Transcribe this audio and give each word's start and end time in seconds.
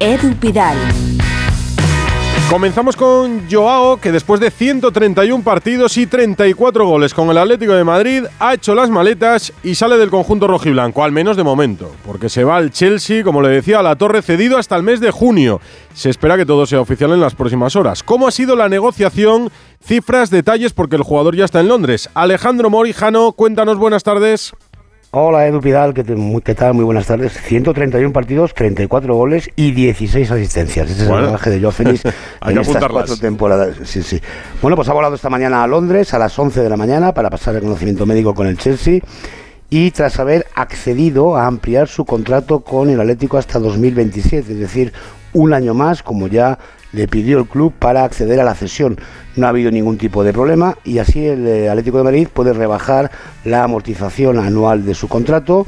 Edu 0.00 0.32
Pidal. 0.36 0.76
Comenzamos 2.48 2.96
con 2.96 3.50
Joao, 3.50 3.96
que 3.96 4.12
después 4.12 4.40
de 4.40 4.52
131 4.52 5.42
partidos 5.42 5.96
y 5.96 6.06
34 6.06 6.86
goles 6.86 7.12
con 7.12 7.28
el 7.30 7.36
Atlético 7.36 7.72
de 7.72 7.82
Madrid, 7.82 8.24
ha 8.38 8.54
hecho 8.54 8.76
las 8.76 8.90
maletas 8.90 9.52
y 9.64 9.74
sale 9.74 9.98
del 9.98 10.08
conjunto 10.08 10.46
rojiblanco, 10.46 11.02
al 11.02 11.10
menos 11.10 11.36
de 11.36 11.42
momento, 11.42 11.90
porque 12.06 12.28
se 12.28 12.44
va 12.44 12.56
al 12.56 12.70
Chelsea, 12.70 13.24
como 13.24 13.42
le 13.42 13.48
decía, 13.48 13.80
a 13.80 13.82
la 13.82 13.96
torre 13.96 14.22
cedido 14.22 14.56
hasta 14.56 14.76
el 14.76 14.84
mes 14.84 15.00
de 15.00 15.10
junio. 15.10 15.60
Se 15.92 16.10
espera 16.10 16.36
que 16.36 16.46
todo 16.46 16.64
sea 16.64 16.80
oficial 16.80 17.10
en 17.12 17.20
las 17.20 17.34
próximas 17.34 17.74
horas. 17.74 18.04
¿Cómo 18.04 18.28
ha 18.28 18.30
sido 18.30 18.54
la 18.54 18.68
negociación? 18.68 19.50
Cifras, 19.84 20.30
detalles, 20.30 20.72
porque 20.72 20.96
el 20.96 21.02
jugador 21.02 21.34
ya 21.34 21.44
está 21.44 21.58
en 21.58 21.68
Londres. 21.68 22.08
Alejandro 22.14 22.70
Morijano, 22.70 23.32
cuéntanos, 23.32 23.78
buenas 23.78 24.04
tardes. 24.04 24.54
Hola 25.10 25.46
Edu 25.46 25.62
Pidal, 25.62 25.94
¿qué, 25.94 26.54
tal? 26.54 26.74
Muy 26.74 26.84
buenas 26.84 27.06
tardes. 27.06 27.32
131 27.32 28.12
partidos, 28.12 28.52
34 28.52 29.14
goles 29.14 29.48
y 29.56 29.72
16 29.72 30.30
asistencias. 30.30 30.90
Ese 30.90 31.04
es 31.04 31.08
el 31.08 31.22
mensaje 31.22 31.48
de 31.48 31.62
Joe 31.62 31.72
Félix 31.72 32.04
en 32.46 32.58
estas 32.58 32.86
cuatro 32.88 33.16
temporadas. 33.16 33.76
Sí, 33.84 34.02
sí. 34.02 34.20
Bueno, 34.60 34.76
pues 34.76 34.86
ha 34.90 34.92
volado 34.92 35.14
esta 35.14 35.30
mañana 35.30 35.62
a 35.62 35.66
Londres 35.66 36.12
a 36.12 36.18
las 36.18 36.38
11 36.38 36.60
de 36.60 36.68
la 36.68 36.76
mañana 36.76 37.14
para 37.14 37.30
pasar 37.30 37.54
el 37.54 37.62
conocimiento 37.62 38.04
médico 38.04 38.34
con 38.34 38.48
el 38.48 38.58
Chelsea 38.58 39.00
y 39.70 39.92
tras 39.92 40.20
haber 40.20 40.46
accedido 40.54 41.38
a 41.38 41.46
ampliar 41.46 41.88
su 41.88 42.04
contrato 42.04 42.60
con 42.60 42.90
el 42.90 43.00
Atlético 43.00 43.38
hasta 43.38 43.58
2027, 43.58 44.52
es 44.52 44.58
decir, 44.58 44.92
un 45.32 45.54
año 45.54 45.72
más, 45.72 46.02
como 46.02 46.26
ya 46.26 46.58
le 46.92 47.08
pidió 47.08 47.38
el 47.38 47.46
club 47.46 47.72
para 47.78 48.04
acceder 48.04 48.40
a 48.40 48.44
la 48.44 48.54
cesión. 48.54 48.98
No 49.36 49.46
ha 49.46 49.50
habido 49.50 49.70
ningún 49.70 49.98
tipo 49.98 50.24
de 50.24 50.32
problema 50.32 50.76
y 50.84 50.98
así 50.98 51.26
el 51.26 51.46
eh, 51.46 51.68
Atlético 51.68 51.98
de 51.98 52.04
Madrid 52.04 52.28
puede 52.32 52.52
rebajar 52.52 53.10
la 53.44 53.64
amortización 53.64 54.38
anual 54.38 54.84
de 54.84 54.94
su 54.94 55.08
contrato. 55.08 55.66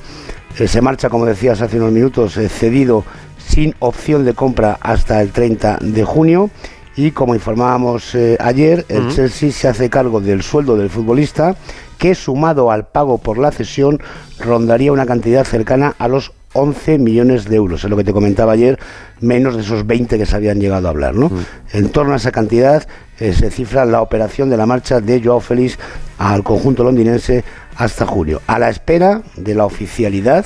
Eh, 0.59 0.66
se 0.66 0.80
marcha, 0.80 1.09
como 1.09 1.27
decías 1.27 1.61
hace 1.61 1.78
unos 1.78 1.92
minutos, 1.92 2.37
eh, 2.37 2.48
cedido 2.48 3.05
sin 3.38 3.75
opción 3.80 4.25
de 4.25 4.34
compra 4.34 4.78
hasta 4.80 5.20
el 5.20 5.30
30 5.30 5.78
de 5.80 6.05
junio. 6.05 6.51
Y 6.97 7.12
como 7.12 7.34
informábamos 7.34 8.14
ayer, 8.41 8.84
el 8.89 9.08
Chelsea 9.08 9.52
se 9.52 9.69
hace 9.69 9.89
cargo 9.89 10.20
del 10.20 10.42
sueldo 10.42 10.77
del 10.77 10.91
futbolista, 10.91 11.56
que 11.98 12.14
sumado 12.14 12.70
al 12.70 12.89
pago 12.89 13.19
por 13.19 13.39
la 13.39 13.52
cesión 13.52 14.00
rondaría 14.39 14.92
una 14.92 15.06
cantidad 15.06 15.45
cercana 15.45 15.95
a 15.98 16.08
los 16.08 16.33
11 16.53 16.98
millones 16.98 17.48
de 17.48 17.56
euros, 17.56 17.84
es 17.84 17.91
lo 17.91 17.97
que 17.97 18.05
te 18.05 18.12
comentaba 18.12 18.53
ayer, 18.53 18.79
menos 19.20 19.55
de 19.56 19.62
esos 19.62 19.87
20 19.87 20.19
que 20.19 20.27
se 20.27 20.37
habían 20.37 20.61
llegado 20.61 20.89
a 20.89 20.91
hablar. 20.91 21.15
¿no? 21.15 21.29
Mm. 21.29 21.47
En 21.73 21.89
torno 21.91 22.12
a 22.15 22.17
esa 22.17 22.33
cantidad 22.33 22.87
eh, 23.19 23.33
se 23.33 23.51
cifra 23.51 23.84
la 23.84 24.03
operación 24.03 24.51
de 24.51 24.57
la 24.57 24.67
marcha 24.67 25.01
de 25.01 25.23
Joao 25.23 25.41
Félix 25.41 25.79
al 26.19 26.42
conjunto 26.42 26.83
londinense 26.84 27.45
hasta 27.77 28.05
julio, 28.05 28.42
a 28.47 28.59
la 28.59 28.69
espera 28.69 29.23
de 29.37 29.55
la 29.55 29.65
oficialidad, 29.65 30.45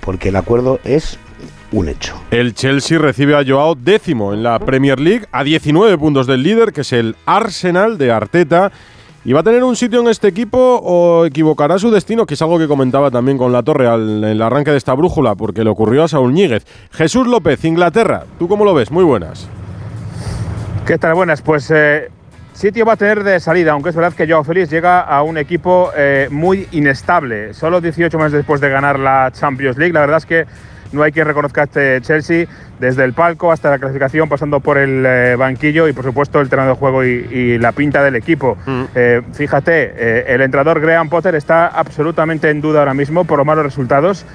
porque 0.00 0.30
el 0.30 0.36
acuerdo 0.36 0.80
es 0.84 1.18
un 1.70 1.88
hecho. 1.88 2.20
El 2.30 2.54
Chelsea 2.54 2.98
recibe 2.98 3.36
a 3.36 3.44
Joao 3.46 3.74
décimo 3.74 4.32
en 4.32 4.42
la 4.42 4.58
Premier 4.58 5.00
League, 5.00 5.26
a 5.32 5.44
19 5.44 5.98
puntos 5.98 6.26
del 6.26 6.42
líder, 6.42 6.72
que 6.72 6.82
es 6.82 6.92
el 6.92 7.16
Arsenal 7.26 7.98
de 7.98 8.10
Arteta 8.10 8.72
¿Y 9.24 9.32
va 9.32 9.40
a 9.40 9.42
tener 9.44 9.62
un 9.62 9.76
sitio 9.76 10.00
en 10.00 10.08
este 10.08 10.26
equipo 10.26 10.80
o 10.82 11.24
equivocará 11.24 11.78
su 11.78 11.92
destino? 11.92 12.26
Que 12.26 12.34
es 12.34 12.42
algo 12.42 12.58
que 12.58 12.66
comentaba 12.66 13.08
también 13.12 13.38
con 13.38 13.52
la 13.52 13.62
torre 13.62 13.86
al, 13.86 14.42
arranque 14.42 14.72
de 14.72 14.76
esta 14.76 14.94
brújula, 14.94 15.36
porque 15.36 15.62
le 15.62 15.70
ocurrió 15.70 16.02
a 16.02 16.08
Saúl 16.08 16.32
Ñíguez. 16.32 16.66
Jesús 16.90 17.28
López, 17.28 17.64
Inglaterra, 17.64 18.24
¿tú 18.40 18.48
cómo 18.48 18.64
lo 18.64 18.74
ves? 18.74 18.90
Muy 18.90 19.04
buenas. 19.04 19.48
¿Qué 20.86 20.98
tal? 20.98 21.14
Buenas. 21.14 21.40
Pues 21.40 21.70
eh, 21.70 22.10
sitio 22.52 22.84
va 22.84 22.94
a 22.94 22.96
tener 22.96 23.22
de 23.22 23.38
salida, 23.38 23.70
aunque 23.70 23.90
es 23.90 23.94
verdad 23.94 24.12
que 24.12 24.26
Joao 24.26 24.42
Félix 24.42 24.70
llega 24.70 25.02
a 25.02 25.22
un 25.22 25.38
equipo 25.38 25.92
eh, 25.96 26.26
muy 26.32 26.66
inestable. 26.72 27.54
Solo 27.54 27.80
18 27.80 28.18
meses 28.18 28.32
después 28.32 28.60
de 28.60 28.70
ganar 28.70 28.98
la 28.98 29.30
Champions 29.30 29.78
League, 29.78 29.92
la 29.92 30.00
verdad 30.00 30.16
es 30.16 30.26
que 30.26 30.46
no 30.92 31.02
hay 31.02 31.12
quien 31.12 31.26
reconozca 31.26 31.64
este 31.64 32.00
Chelsea 32.02 32.46
desde 32.78 33.04
el 33.04 33.12
palco 33.12 33.52
hasta 33.52 33.70
la 33.70 33.78
clasificación, 33.78 34.28
pasando 34.28 34.60
por 34.60 34.76
el 34.76 35.04
eh, 35.06 35.36
banquillo 35.36 35.88
y 35.88 35.92
por 35.92 36.04
supuesto 36.04 36.40
el 36.40 36.48
terreno 36.48 36.70
de 36.70 36.74
juego 36.74 37.04
y, 37.04 37.58
la 37.58 37.72
pinta 37.72 38.02
del 38.02 38.16
equipo. 38.16 38.56
Mm. 38.66 38.82
Eh, 38.94 39.22
fíjate, 39.32 39.92
eh, 39.96 40.24
el 40.28 40.40
entrenador 40.40 40.80
Graham 40.80 41.08
Potter 41.08 41.34
está 41.34 41.68
absolutamente 41.68 42.50
en 42.50 42.60
duda 42.60 42.80
ahora 42.80 42.94
mismo 42.94 43.24
por 43.24 43.38
los 43.38 43.46
malos 43.46 43.64
resultados. 43.64 44.26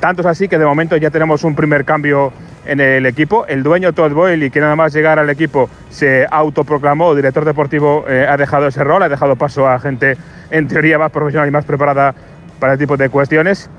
Tanto 0.00 0.22
es 0.22 0.26
así 0.26 0.48
que 0.48 0.58
de 0.58 0.64
momento 0.64 0.96
ya 0.96 1.10
tenemos 1.10 1.44
un 1.44 1.54
primer 1.54 1.84
cambio 1.84 2.32
en 2.66 2.80
el 2.80 3.06
equipo. 3.06 3.46
El 3.46 3.62
dueño 3.62 3.92
Todd 3.92 4.12
Boyle, 4.12 4.50
que 4.50 4.60
nada 4.60 4.74
más 4.74 4.92
llegar 4.92 5.18
al 5.18 5.30
equipo 5.30 5.70
se 5.90 6.26
autoproclamó 6.30 7.14
director 7.14 7.44
deportivo, 7.44 8.04
ha 8.06 8.36
dejado 8.36 8.66
ese 8.68 8.82
rol, 8.82 9.02
ha 9.02 9.08
dejado 9.08 9.36
paso 9.36 9.68
a 9.68 9.78
gente 9.78 10.16
en 10.50 10.68
teoría 10.68 10.98
más 10.98 11.10
profesional 11.10 11.48
y 11.48 11.52
más 11.52 11.64
preparada 11.64 12.14
para 12.58 12.72
el 12.72 12.78
tipo 12.78 12.96
de 12.96 13.10
cuestiones 13.10 13.70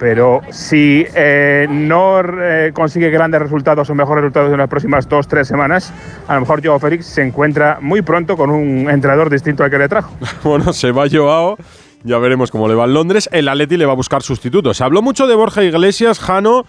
pero 0.00 0.40
si 0.50 1.04
eh, 1.14 1.66
no 1.68 2.20
eh, 2.20 2.72
consigue 2.72 3.10
grandes 3.10 3.42
resultados 3.42 3.90
o 3.90 3.94
mejores 3.94 4.22
resultados 4.22 4.50
en 4.50 4.56
las 4.56 4.68
próximas 4.68 5.06
dos, 5.06 5.28
tres 5.28 5.46
semanas, 5.46 5.92
a 6.26 6.34
lo 6.34 6.40
mejor 6.40 6.64
Joao 6.64 6.78
Félix 6.78 7.04
se 7.04 7.22
encuentra 7.22 7.78
muy 7.82 8.00
pronto 8.00 8.34
con 8.34 8.48
un 8.50 8.88
entrenador 8.88 9.28
distinto 9.28 9.62
al 9.62 9.70
que 9.70 9.76
le 9.76 9.88
trajo. 9.90 10.10
bueno, 10.42 10.72
se 10.72 10.90
va 10.90 11.04
Joao. 11.08 11.58
Ya 12.02 12.16
veremos 12.16 12.50
cómo 12.50 12.66
le 12.66 12.74
va 12.74 12.86
en 12.86 12.94
Londres. 12.94 13.28
El 13.30 13.46
Atleti 13.46 13.76
le 13.76 13.84
va 13.84 13.92
a 13.92 13.96
buscar 13.96 14.22
sustitutos. 14.22 14.78
Se 14.78 14.84
habló 14.84 15.02
mucho 15.02 15.26
de 15.26 15.34
Borja 15.34 15.62
Iglesias, 15.62 16.18
Jano, 16.18 16.64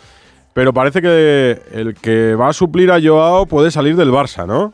pero 0.51 0.73
parece 0.73 1.01
que 1.01 1.61
el 1.71 1.95
que 1.95 2.35
va 2.35 2.49
a 2.49 2.53
suplir 2.53 2.91
a 2.91 2.99
Joao 3.01 3.45
puede 3.45 3.71
salir 3.71 3.95
del 3.95 4.11
Barça, 4.11 4.45
¿no? 4.45 4.73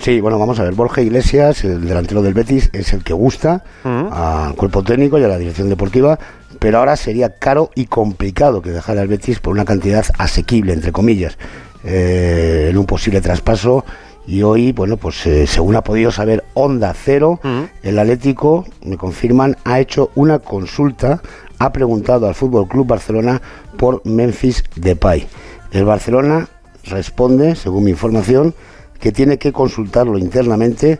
Sí, 0.00 0.20
bueno, 0.20 0.38
vamos 0.38 0.58
a 0.60 0.64
ver. 0.64 0.74
Borja 0.74 1.02
Iglesias, 1.02 1.64
el 1.64 1.86
delantero 1.86 2.22
del 2.22 2.34
Betis, 2.34 2.70
es 2.72 2.92
el 2.92 3.02
que 3.02 3.12
gusta 3.12 3.64
al 3.84 4.54
cuerpo 4.54 4.82
técnico 4.82 5.18
y 5.18 5.24
a 5.24 5.28
la 5.28 5.38
dirección 5.38 5.68
deportiva, 5.68 6.18
pero 6.58 6.78
ahora 6.78 6.96
sería 6.96 7.38
caro 7.38 7.70
y 7.74 7.86
complicado 7.86 8.62
que 8.62 8.70
dejara 8.70 9.02
el 9.02 9.08
Betis 9.08 9.40
por 9.40 9.52
una 9.52 9.64
cantidad 9.64 10.04
asequible, 10.18 10.72
entre 10.72 10.92
comillas, 10.92 11.38
eh, 11.84 12.68
en 12.70 12.78
un 12.78 12.86
posible 12.86 13.20
traspaso. 13.20 13.84
Y 14.26 14.42
hoy, 14.42 14.72
bueno, 14.72 14.98
pues 14.98 15.26
eh, 15.26 15.46
según 15.46 15.76
ha 15.76 15.82
podido 15.82 16.10
saber 16.10 16.44
Onda 16.52 16.92
Cero, 16.92 17.40
el 17.82 17.98
Atlético, 17.98 18.66
me 18.84 18.98
confirman, 18.98 19.56
ha 19.64 19.80
hecho 19.80 20.10
una 20.16 20.38
consulta, 20.38 21.22
ha 21.58 21.72
preguntado 21.72 22.28
al 22.28 22.34
Fútbol 22.34 22.68
Club 22.68 22.86
Barcelona 22.86 23.40
por 23.78 24.04
Memphis 24.04 24.64
Depay. 24.76 25.26
El 25.72 25.86
Barcelona 25.86 26.48
responde, 26.84 27.56
según 27.56 27.84
mi 27.84 27.90
información, 27.90 28.54
que 29.00 29.12
tiene 29.12 29.38
que 29.38 29.52
consultarlo 29.52 30.18
internamente 30.18 30.98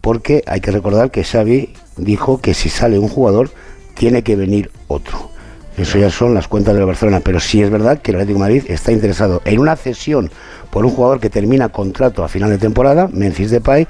porque 0.00 0.42
hay 0.46 0.60
que 0.60 0.70
recordar 0.70 1.10
que 1.10 1.24
Xavi 1.24 1.72
dijo 1.96 2.40
que 2.40 2.54
si 2.54 2.68
sale 2.68 2.98
un 2.98 3.08
jugador 3.08 3.50
tiene 3.94 4.22
que 4.22 4.36
venir 4.36 4.70
otro. 4.88 5.30
Eso 5.76 5.98
ya 5.98 6.10
son 6.10 6.34
las 6.34 6.46
cuentas 6.46 6.76
de 6.76 6.84
Barcelona, 6.84 7.20
pero 7.20 7.40
sí 7.40 7.60
es 7.60 7.70
verdad 7.70 8.00
que 8.00 8.12
el 8.12 8.16
Atlético 8.16 8.38
de 8.38 8.44
Madrid 8.44 8.64
está 8.68 8.92
interesado 8.92 9.42
en 9.44 9.58
una 9.58 9.74
cesión 9.74 10.30
por 10.70 10.84
un 10.84 10.92
jugador 10.92 11.18
que 11.18 11.30
termina 11.30 11.68
contrato 11.68 12.22
a 12.22 12.28
final 12.28 12.50
de 12.50 12.58
temporada, 12.58 13.08
Memphis 13.12 13.50
Depay, 13.50 13.88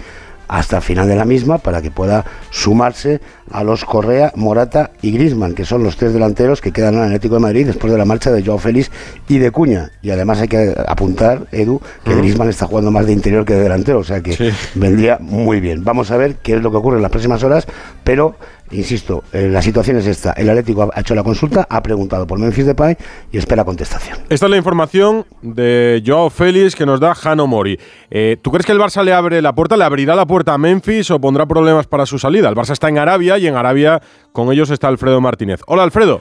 hasta 0.48 0.76
el 0.76 0.82
final 0.82 1.08
de 1.08 1.16
la 1.16 1.24
misma 1.24 1.58
para 1.58 1.82
que 1.82 1.90
pueda 1.90 2.24
sumarse 2.50 3.20
a 3.50 3.64
los 3.64 3.84
Correa, 3.84 4.32
Morata 4.36 4.90
y 5.02 5.12
Grisman, 5.12 5.54
que 5.54 5.64
son 5.64 5.82
los 5.82 5.96
tres 5.96 6.12
delanteros 6.12 6.60
que 6.60 6.72
quedan 6.72 6.94
en 6.94 7.00
el 7.00 7.06
Atlético 7.06 7.34
de 7.34 7.40
Madrid 7.40 7.66
después 7.66 7.92
de 7.92 7.98
la 7.98 8.04
marcha 8.04 8.30
de 8.30 8.42
Joao 8.42 8.58
Félix 8.58 8.90
y 9.28 9.38
de 9.38 9.50
Cuña. 9.50 9.90
Y 10.02 10.10
además 10.10 10.40
hay 10.40 10.48
que 10.48 10.74
apuntar, 10.86 11.46
Edu, 11.52 11.80
que 12.04 12.14
Grisman 12.14 12.48
está 12.48 12.66
jugando 12.66 12.90
más 12.90 13.06
de 13.06 13.12
interior 13.12 13.44
que 13.44 13.54
de 13.54 13.62
delantero, 13.62 13.98
o 13.98 14.04
sea 14.04 14.20
que 14.20 14.52
vendría 14.74 15.18
muy 15.20 15.60
bien. 15.60 15.84
Vamos 15.84 16.10
a 16.10 16.16
ver 16.16 16.36
qué 16.36 16.54
es 16.54 16.62
lo 16.62 16.70
que 16.70 16.76
ocurre 16.76 16.96
en 16.96 17.02
las 17.02 17.10
próximas 17.10 17.42
horas, 17.42 17.66
pero 18.02 18.36
Insisto, 18.70 19.24
eh, 19.32 19.48
la 19.50 19.62
situación 19.62 19.98
es 19.98 20.06
esta. 20.06 20.32
El 20.32 20.48
Atlético 20.48 20.90
ha 20.92 21.00
hecho 21.00 21.14
la 21.14 21.22
consulta, 21.22 21.66
ha 21.68 21.82
preguntado 21.82 22.26
por 22.26 22.38
Memphis 22.38 22.66
Depay 22.66 22.96
y 23.30 23.38
espera 23.38 23.64
contestación. 23.64 24.18
Esta 24.28 24.46
es 24.46 24.50
la 24.50 24.56
información 24.56 25.26
de 25.42 26.02
Joao 26.04 26.30
Félix 26.30 26.74
que 26.74 26.86
nos 26.86 26.98
da 26.98 27.14
Jano 27.14 27.46
Mori. 27.46 27.78
Eh, 28.10 28.36
¿Tú 28.40 28.50
crees 28.50 28.66
que 28.66 28.72
el 28.72 28.80
Barça 28.80 29.04
le 29.04 29.12
abre 29.12 29.42
la 29.42 29.54
puerta, 29.54 29.76
le 29.76 29.84
abrirá 29.84 30.14
la 30.14 30.26
puerta 30.26 30.54
a 30.54 30.58
Memphis 30.58 31.10
o 31.10 31.20
pondrá 31.20 31.46
problemas 31.46 31.86
para 31.86 32.06
su 32.06 32.18
salida? 32.18 32.48
El 32.48 32.54
Barça 32.54 32.72
está 32.72 32.88
en 32.88 32.98
Arabia 32.98 33.38
y 33.38 33.46
en 33.46 33.54
Arabia 33.54 34.00
con 34.32 34.50
ellos 34.50 34.70
está 34.70 34.88
Alfredo 34.88 35.20
Martínez. 35.20 35.60
Hola 35.66 35.82
Alfredo. 35.82 36.20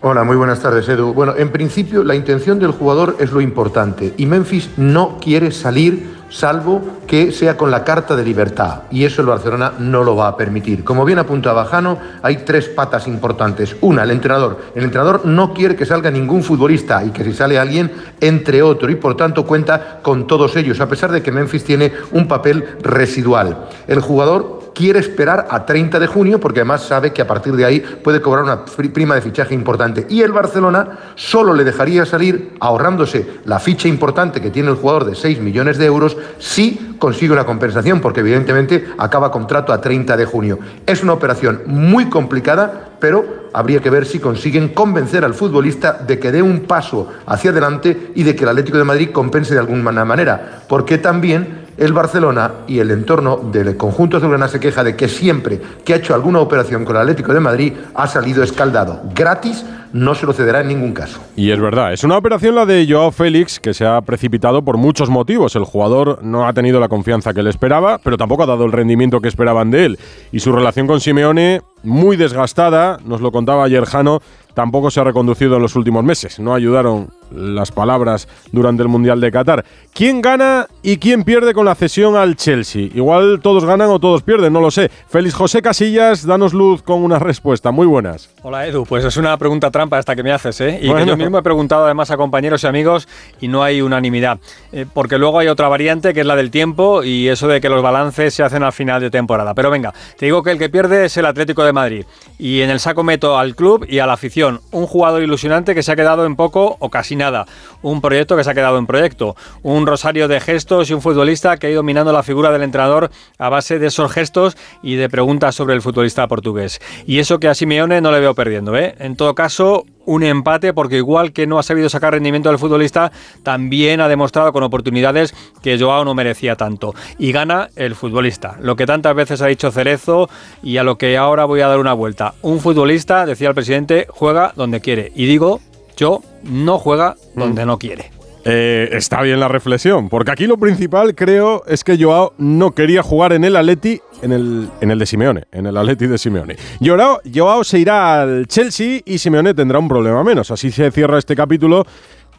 Hola, 0.00 0.22
muy 0.22 0.36
buenas 0.36 0.60
tardes, 0.60 0.88
Edu. 0.88 1.12
Bueno, 1.12 1.34
en 1.36 1.50
principio 1.50 2.04
la 2.04 2.14
intención 2.14 2.60
del 2.60 2.70
jugador 2.70 3.16
es 3.18 3.32
lo 3.32 3.40
importante 3.40 4.14
y 4.16 4.26
Memphis 4.26 4.70
no 4.76 5.18
quiere 5.20 5.50
salir 5.50 6.18
salvo 6.30 7.00
que 7.08 7.32
sea 7.32 7.56
con 7.56 7.72
la 7.72 7.82
carta 7.82 8.14
de 8.14 8.22
libertad 8.22 8.82
y 8.92 9.04
eso 9.04 9.22
el 9.22 9.26
Barcelona 9.26 9.72
no 9.80 10.04
lo 10.04 10.14
va 10.14 10.28
a 10.28 10.36
permitir. 10.36 10.84
Como 10.84 11.04
bien 11.04 11.18
apuntaba 11.18 11.64
Jano, 11.64 11.98
hay 12.22 12.44
tres 12.44 12.68
patas 12.68 13.08
importantes. 13.08 13.74
Una, 13.80 14.04
el 14.04 14.12
entrenador. 14.12 14.66
El 14.76 14.84
entrenador 14.84 15.26
no 15.26 15.52
quiere 15.52 15.74
que 15.74 15.84
salga 15.84 16.12
ningún 16.12 16.44
futbolista 16.44 17.02
y 17.04 17.10
que 17.10 17.24
si 17.24 17.32
sale 17.32 17.58
alguien 17.58 17.90
entre 18.20 18.62
otro 18.62 18.88
y 18.92 18.94
por 18.94 19.16
tanto 19.16 19.46
cuenta 19.46 19.98
con 20.00 20.28
todos 20.28 20.54
ellos, 20.54 20.80
a 20.80 20.88
pesar 20.88 21.10
de 21.10 21.22
que 21.22 21.32
Memphis 21.32 21.64
tiene 21.64 21.92
un 22.12 22.28
papel 22.28 22.64
residual. 22.82 23.66
El 23.88 24.00
jugador 24.00 24.57
quiere 24.78 25.00
esperar 25.00 25.48
a 25.50 25.66
30 25.66 25.98
de 25.98 26.06
junio 26.06 26.38
porque 26.38 26.60
además 26.60 26.84
sabe 26.84 27.12
que 27.12 27.20
a 27.20 27.26
partir 27.26 27.56
de 27.56 27.64
ahí 27.64 27.80
puede 27.80 28.22
cobrar 28.22 28.44
una 28.44 28.64
prima 28.64 29.16
de 29.16 29.20
fichaje 29.20 29.52
importante. 29.52 30.06
Y 30.08 30.22
el 30.22 30.30
Barcelona 30.30 31.00
solo 31.16 31.52
le 31.52 31.64
dejaría 31.64 32.06
salir 32.06 32.52
ahorrándose 32.60 33.40
la 33.44 33.58
ficha 33.58 33.88
importante 33.88 34.40
que 34.40 34.52
tiene 34.52 34.70
el 34.70 34.76
jugador 34.76 35.04
de 35.04 35.16
6 35.16 35.40
millones 35.40 35.78
de 35.78 35.86
euros 35.86 36.16
si 36.38 36.94
consigue 37.00 37.32
una 37.32 37.44
compensación 37.44 38.00
porque 38.00 38.20
evidentemente 38.20 38.86
acaba 38.98 39.32
contrato 39.32 39.72
a 39.72 39.80
30 39.80 40.16
de 40.16 40.24
junio. 40.24 40.60
Es 40.86 41.02
una 41.02 41.14
operación 41.14 41.62
muy 41.66 42.08
complicada, 42.08 42.90
pero 43.00 43.48
habría 43.52 43.80
que 43.80 43.90
ver 43.90 44.06
si 44.06 44.20
consiguen 44.20 44.68
convencer 44.68 45.24
al 45.24 45.34
futbolista 45.34 45.94
de 45.94 46.20
que 46.20 46.30
dé 46.30 46.40
un 46.40 46.60
paso 46.60 47.08
hacia 47.26 47.50
adelante 47.50 48.12
y 48.14 48.22
de 48.22 48.36
que 48.36 48.44
el 48.44 48.50
Atlético 48.50 48.78
de 48.78 48.84
Madrid 48.84 49.10
compense 49.10 49.54
de 49.54 49.60
alguna 49.60 50.04
manera, 50.04 50.62
porque 50.68 50.98
también 50.98 51.66
el 51.78 51.92
Barcelona 51.92 52.52
y 52.66 52.80
el 52.80 52.90
entorno 52.90 53.36
del 53.36 53.76
conjunto 53.76 54.16
azulgrana 54.16 54.48
se 54.48 54.60
queja 54.60 54.82
de 54.82 54.96
que 54.96 55.08
siempre 55.08 55.60
que 55.84 55.94
ha 55.94 55.96
hecho 55.96 56.14
alguna 56.14 56.40
operación 56.40 56.84
con 56.84 56.96
el 56.96 57.02
Atlético 57.02 57.32
de 57.32 57.40
Madrid 57.40 57.72
ha 57.94 58.06
salido 58.08 58.42
escaldado. 58.42 59.00
Gratis 59.14 59.64
no 59.92 60.14
se 60.14 60.26
lo 60.26 60.32
cederá 60.32 60.60
en 60.60 60.68
ningún 60.68 60.92
caso. 60.92 61.20
Y 61.36 61.50
es 61.50 61.60
verdad, 61.60 61.92
es 61.92 62.04
una 62.04 62.16
operación 62.16 62.54
la 62.54 62.66
de 62.66 62.86
Joao 62.88 63.10
Félix 63.10 63.58
que 63.60 63.74
se 63.74 63.86
ha 63.86 64.00
precipitado 64.00 64.62
por 64.62 64.76
muchos 64.76 65.08
motivos. 65.08 65.56
El 65.56 65.64
jugador 65.64 66.22
no 66.22 66.46
ha 66.46 66.52
tenido 66.52 66.80
la 66.80 66.88
confianza 66.88 67.32
que 67.32 67.42
le 67.42 67.50
esperaba, 67.50 67.98
pero 68.02 68.16
tampoco 68.16 68.42
ha 68.42 68.46
dado 68.46 68.64
el 68.64 68.72
rendimiento 68.72 69.20
que 69.20 69.28
esperaban 69.28 69.70
de 69.70 69.86
él. 69.86 69.98
Y 70.32 70.40
su 70.40 70.52
relación 70.52 70.86
con 70.86 71.00
Simeone, 71.00 71.62
muy 71.82 72.16
desgastada, 72.16 72.98
nos 73.04 73.20
lo 73.20 73.32
contaba 73.32 73.64
ayer 73.64 73.84
Jano, 73.84 74.20
tampoco 74.58 74.90
se 74.90 74.98
ha 74.98 75.04
reconducido 75.04 75.54
en 75.54 75.62
los 75.62 75.76
últimos 75.76 76.02
meses. 76.02 76.40
No 76.40 76.52
ayudaron 76.52 77.10
las 77.30 77.70
palabras 77.70 78.26
durante 78.50 78.82
el 78.82 78.88
Mundial 78.88 79.20
de 79.20 79.30
Qatar. 79.30 79.64
¿Quién 79.94 80.20
gana 80.20 80.66
y 80.82 80.96
quién 80.96 81.22
pierde 81.22 81.54
con 81.54 81.64
la 81.64 81.76
cesión 81.76 82.16
al 82.16 82.34
Chelsea? 82.34 82.88
Igual 82.94 83.40
todos 83.40 83.64
ganan 83.64 83.90
o 83.90 84.00
todos 84.00 84.22
pierden, 84.22 84.52
no 84.52 84.60
lo 84.60 84.72
sé. 84.72 84.90
Félix 85.08 85.34
José 85.34 85.62
Casillas, 85.62 86.26
danos 86.26 86.54
luz 86.54 86.82
con 86.82 87.04
una 87.04 87.20
respuesta. 87.20 87.70
Muy 87.70 87.86
buenas. 87.86 88.30
Hola 88.42 88.66
Edu, 88.66 88.84
pues 88.84 89.04
es 89.04 89.16
una 89.16 89.36
pregunta 89.36 89.70
trampa 89.70 89.98
esta 89.98 90.16
que 90.16 90.24
me 90.24 90.32
haces, 90.32 90.60
¿eh? 90.60 90.80
Y 90.82 90.92
que 90.92 91.06
yo 91.06 91.16
mismo 91.16 91.38
he 91.38 91.42
preguntado 91.42 91.84
además 91.84 92.10
a 92.10 92.16
compañeros 92.16 92.64
y 92.64 92.66
amigos 92.66 93.08
y 93.40 93.46
no 93.46 93.62
hay 93.62 93.80
unanimidad. 93.80 94.40
Eh, 94.72 94.86
porque 94.92 95.18
luego 95.18 95.38
hay 95.38 95.46
otra 95.46 95.68
variante 95.68 96.14
que 96.14 96.20
es 96.20 96.26
la 96.26 96.34
del 96.34 96.50
tiempo 96.50 97.04
y 97.04 97.28
eso 97.28 97.46
de 97.46 97.60
que 97.60 97.68
los 97.68 97.82
balances 97.82 98.34
se 98.34 98.42
hacen 98.42 98.62
al 98.62 98.72
final 98.72 99.00
de 99.00 99.10
temporada. 99.10 99.54
Pero 99.54 99.70
venga, 99.70 99.94
te 100.16 100.26
digo 100.26 100.42
que 100.42 100.50
el 100.50 100.58
que 100.58 100.68
pierde 100.68 101.04
es 101.04 101.16
el 101.16 101.26
Atlético 101.26 101.62
de 101.64 101.67
Madrid. 101.72 102.04
Y 102.38 102.60
en 102.60 102.70
el 102.70 102.80
saco 102.80 103.02
meto 103.02 103.38
al 103.38 103.56
club 103.56 103.84
y 103.88 103.98
a 103.98 104.06
la 104.06 104.12
afición 104.12 104.60
un 104.70 104.86
jugador 104.86 105.22
ilusionante 105.22 105.74
que 105.74 105.82
se 105.82 105.92
ha 105.92 105.96
quedado 105.96 106.24
en 106.24 106.36
poco 106.36 106.76
o 106.78 106.90
casi 106.90 107.16
nada. 107.16 107.46
Un 107.82 108.00
proyecto 108.00 108.36
que 108.36 108.44
se 108.44 108.50
ha 108.50 108.54
quedado 108.54 108.78
en 108.78 108.86
proyecto. 108.86 109.36
Un 109.62 109.86
rosario 109.86 110.28
de 110.28 110.40
gestos 110.40 110.90
y 110.90 110.94
un 110.94 111.02
futbolista 111.02 111.56
que 111.56 111.66
ha 111.66 111.70
ido 111.70 111.82
minando 111.82 112.12
la 112.12 112.22
figura 112.22 112.50
del 112.52 112.62
entrenador 112.62 113.10
a 113.38 113.48
base 113.48 113.78
de 113.78 113.88
esos 113.88 114.12
gestos 114.12 114.56
y 114.82 114.96
de 114.96 115.08
preguntas 115.08 115.54
sobre 115.54 115.74
el 115.74 115.82
futbolista 115.82 116.26
portugués. 116.28 116.80
Y 117.06 117.18
eso 117.18 117.40
que 117.40 117.48
a 117.48 117.54
Simeone 117.54 118.00
no 118.00 118.12
le 118.12 118.20
veo 118.20 118.34
perdiendo. 118.34 118.76
¿eh? 118.76 118.94
En 118.98 119.16
todo 119.16 119.34
caso, 119.34 119.84
un 120.08 120.22
empate 120.22 120.72
porque 120.72 120.96
igual 120.96 121.32
que 121.32 121.46
no 121.46 121.58
ha 121.58 121.62
sabido 121.62 121.90
sacar 121.90 122.14
rendimiento 122.14 122.48
del 122.48 122.58
futbolista, 122.58 123.12
también 123.42 124.00
ha 124.00 124.08
demostrado 124.08 124.54
con 124.54 124.62
oportunidades 124.62 125.34
que 125.62 125.78
Joao 125.78 126.04
no 126.04 126.14
merecía 126.14 126.56
tanto. 126.56 126.94
Y 127.18 127.30
gana 127.30 127.68
el 127.76 127.94
futbolista, 127.94 128.56
lo 128.60 128.74
que 128.74 128.86
tantas 128.86 129.14
veces 129.14 129.42
ha 129.42 129.46
dicho 129.46 129.70
Cerezo 129.70 130.30
y 130.62 130.78
a 130.78 130.82
lo 130.82 130.96
que 130.96 131.18
ahora 131.18 131.44
voy 131.44 131.60
a 131.60 131.68
dar 131.68 131.78
una 131.78 131.92
vuelta. 131.92 132.32
Un 132.40 132.60
futbolista, 132.60 133.26
decía 133.26 133.50
el 133.50 133.54
presidente, 133.54 134.06
juega 134.08 134.54
donde 134.56 134.80
quiere. 134.80 135.12
Y 135.14 135.26
digo, 135.26 135.60
yo 135.96 136.22
no 136.42 136.78
juega 136.78 137.16
donde 137.34 137.64
mm. 137.64 137.68
no 137.68 137.78
quiere. 137.78 138.17
Eh, 138.50 138.88
está 138.92 139.20
bien 139.20 139.40
la 139.40 139.48
reflexión, 139.48 140.08
porque 140.08 140.30
aquí 140.30 140.46
lo 140.46 140.56
principal 140.56 141.14
creo 141.14 141.64
es 141.66 141.84
que 141.84 142.02
Joao 142.02 142.32
no 142.38 142.70
quería 142.70 143.02
jugar 143.02 143.34
en 143.34 143.44
el 143.44 143.54
Atleti, 143.54 144.00
en 144.22 144.32
el, 144.32 144.70
en 144.80 144.90
el 144.90 144.98
de 144.98 145.04
Simeone, 145.04 145.44
en 145.52 145.66
el 145.66 145.76
Atleti 145.76 146.06
de 146.06 146.16
Simeone. 146.16 146.56
Joao, 146.82 147.20
Joao 147.30 147.62
se 147.62 147.78
irá 147.78 148.22
al 148.22 148.46
Chelsea 148.46 149.02
y 149.04 149.18
Simeone 149.18 149.52
tendrá 149.52 149.78
un 149.78 149.86
problema 149.86 150.24
menos. 150.24 150.50
Así 150.50 150.70
se 150.70 150.90
cierra 150.90 151.18
este 151.18 151.36
capítulo, 151.36 151.84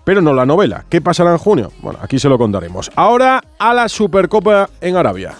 pero 0.03 0.19
no 0.19 0.33
la 0.33 0.47
novela. 0.47 0.83
¿Qué 0.89 0.99
pasará 0.99 1.29
en 1.31 1.37
junio? 1.37 1.71
Bueno, 1.83 1.99
aquí 2.01 2.17
se 2.17 2.27
lo 2.27 2.39
contaremos. 2.39 2.89
Ahora 2.95 3.43
a 3.59 3.71
la 3.75 3.87
Supercopa 3.87 4.67
en 4.81 4.95
Arabia. 4.95 5.35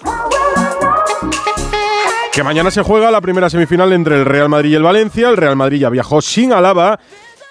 Que 2.31 2.44
mañana 2.44 2.69
se 2.69 2.83
juega 2.83 3.10
la 3.10 3.21
primera 3.21 3.50
semifinal 3.50 3.92
entre 3.92 4.18
el 4.18 4.25
Real 4.25 4.50
Madrid 4.50 4.69
y 4.69 4.75
el 4.75 4.83
Valencia. 4.83 5.30
El 5.30 5.38
Real 5.38 5.56
Madrid 5.56 5.80
ya 5.80 5.89
viajó 5.89 6.21
sin 6.21 6.54
Alaba. 6.54 7.00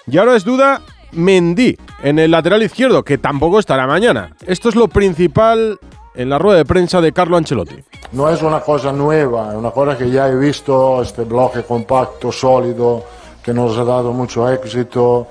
Y 0.07 0.17
ahora 0.17 0.37
es 0.37 0.45
duda 0.45 0.81
Mendy 1.11 1.77
en 2.03 2.19
el 2.19 2.31
lateral 2.31 2.63
izquierdo, 2.63 3.03
que 3.03 3.17
tampoco 3.17 3.59
estará 3.59 3.87
mañana. 3.87 4.35
Esto 4.45 4.69
es 4.69 4.75
lo 4.75 4.87
principal 4.87 5.79
en 6.15 6.29
la 6.29 6.37
rueda 6.37 6.57
de 6.57 6.65
prensa 6.65 7.01
de 7.01 7.11
Carlo 7.11 7.37
Ancelotti. 7.37 7.75
No 8.11 8.29
es 8.29 8.41
una 8.41 8.59
cosa 8.61 8.91
nueva, 8.91 9.49
es 9.51 9.55
una 9.55 9.71
cosa 9.71 9.97
que 9.97 10.09
ya 10.09 10.27
he 10.27 10.35
visto, 10.35 11.01
este 11.01 11.23
bloque 11.23 11.63
compacto, 11.63 12.31
sólido, 12.31 13.03
que 13.43 13.53
nos 13.53 13.77
ha 13.77 13.83
dado 13.83 14.11
mucho 14.11 14.49
éxito. 14.49 15.27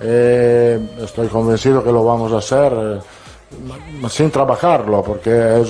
Eh, 0.00 0.80
estoy 1.00 1.28
convencido 1.28 1.84
que 1.84 1.92
lo 1.92 2.04
vamos 2.04 2.32
a 2.32 2.38
hacer. 2.38 2.72
Eh, 2.74 3.00
sin 4.08 4.30
trabajarlo, 4.30 5.02
porque 5.02 5.60
es 5.60 5.68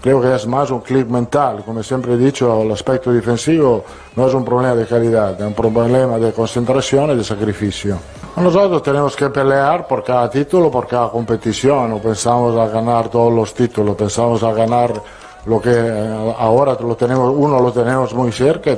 creo 0.00 0.20
que 0.20 0.34
es 0.34 0.46
más 0.46 0.70
un 0.70 0.80
clic 0.80 1.06
mental. 1.06 1.62
Como 1.64 1.82
siempre 1.82 2.14
he 2.14 2.16
dicho, 2.16 2.62
el 2.62 2.72
aspecto 2.72 3.12
defensivo 3.12 3.84
no 4.16 4.26
es 4.26 4.34
un 4.34 4.44
problema 4.44 4.74
de 4.74 4.86
calidad, 4.86 5.40
es 5.40 5.46
un 5.46 5.54
problema 5.54 6.18
de 6.18 6.32
concentración 6.32 7.12
y 7.12 7.16
de 7.16 7.24
sacrificio. 7.24 7.98
Nosotros 8.36 8.82
tenemos 8.82 9.14
que 9.14 9.28
pelear 9.28 9.86
por 9.86 10.02
cada 10.02 10.28
título, 10.30 10.70
por 10.70 10.86
cada 10.86 11.10
competición. 11.10 11.90
No 11.90 11.98
pensamos 11.98 12.56
a 12.56 12.66
ganar 12.66 13.08
todos 13.08 13.32
los 13.32 13.52
títulos, 13.52 13.94
pensamos 13.94 14.42
a 14.42 14.52
ganar 14.52 14.90
lo 15.46 15.60
que 15.60 15.70
eh, 15.70 16.34
ahora 16.38 16.76
lo 16.80 16.96
tenemos, 16.96 17.34
uno 17.36 17.60
lo 17.60 17.72
tenemos 17.72 18.14
muy 18.14 18.32
cerca 18.32 18.76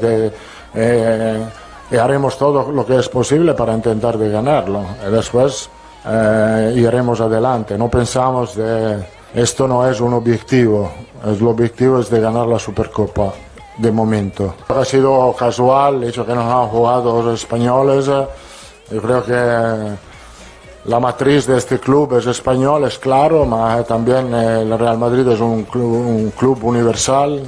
eh, 0.75 1.47
y 1.91 1.97
haremos 1.97 2.37
todo 2.37 2.73
lo 2.73 2.85
que 2.85 2.99
es 2.99 3.09
posible 3.09 3.55
para 3.55 3.75
intentar 3.75 4.19
de 4.19 4.31
ganarlo. 4.31 4.85
Después 5.11 5.71
eh, 6.05 6.73
iremos 6.77 7.21
adelante. 7.21 7.79
No 7.79 7.89
pensamos 7.89 8.57
de 8.57 9.05
esto 9.35 9.69
no 9.69 9.89
es 9.89 10.01
un 10.01 10.15
objetivo, 10.15 10.91
el 11.25 11.47
objetivo 11.47 12.01
es 12.01 12.11
de 12.11 12.21
ganar 12.21 12.47
la 12.47 12.59
Supercopa 12.59 13.33
de 13.79 13.91
momento. 13.91 14.55
Ha 14.69 14.85
sido 14.85 15.35
casual 15.37 16.05
hecho 16.05 16.25
que 16.27 16.35
nos 16.35 16.45
han 16.45 16.69
jugado 16.69 17.23
los 17.23 17.41
españoles. 17.41 18.09
Yo 18.91 19.01
creo 19.01 19.25
que 19.25 19.97
la 20.85 21.01
matriz 21.01 21.47
de 21.47 21.57
este 21.57 21.79
club 21.79 22.17
es 22.19 22.27
español, 22.27 22.85
es 22.85 22.99
claro, 22.99 23.49
pero 23.49 23.85
también 23.85 24.33
el 24.35 24.79
Real 24.79 24.99
Madrid 24.99 25.27
es 25.29 25.41
un 25.41 25.65
club, 25.65 26.07
un 26.07 26.31
club 26.31 26.63
universal. 26.63 27.43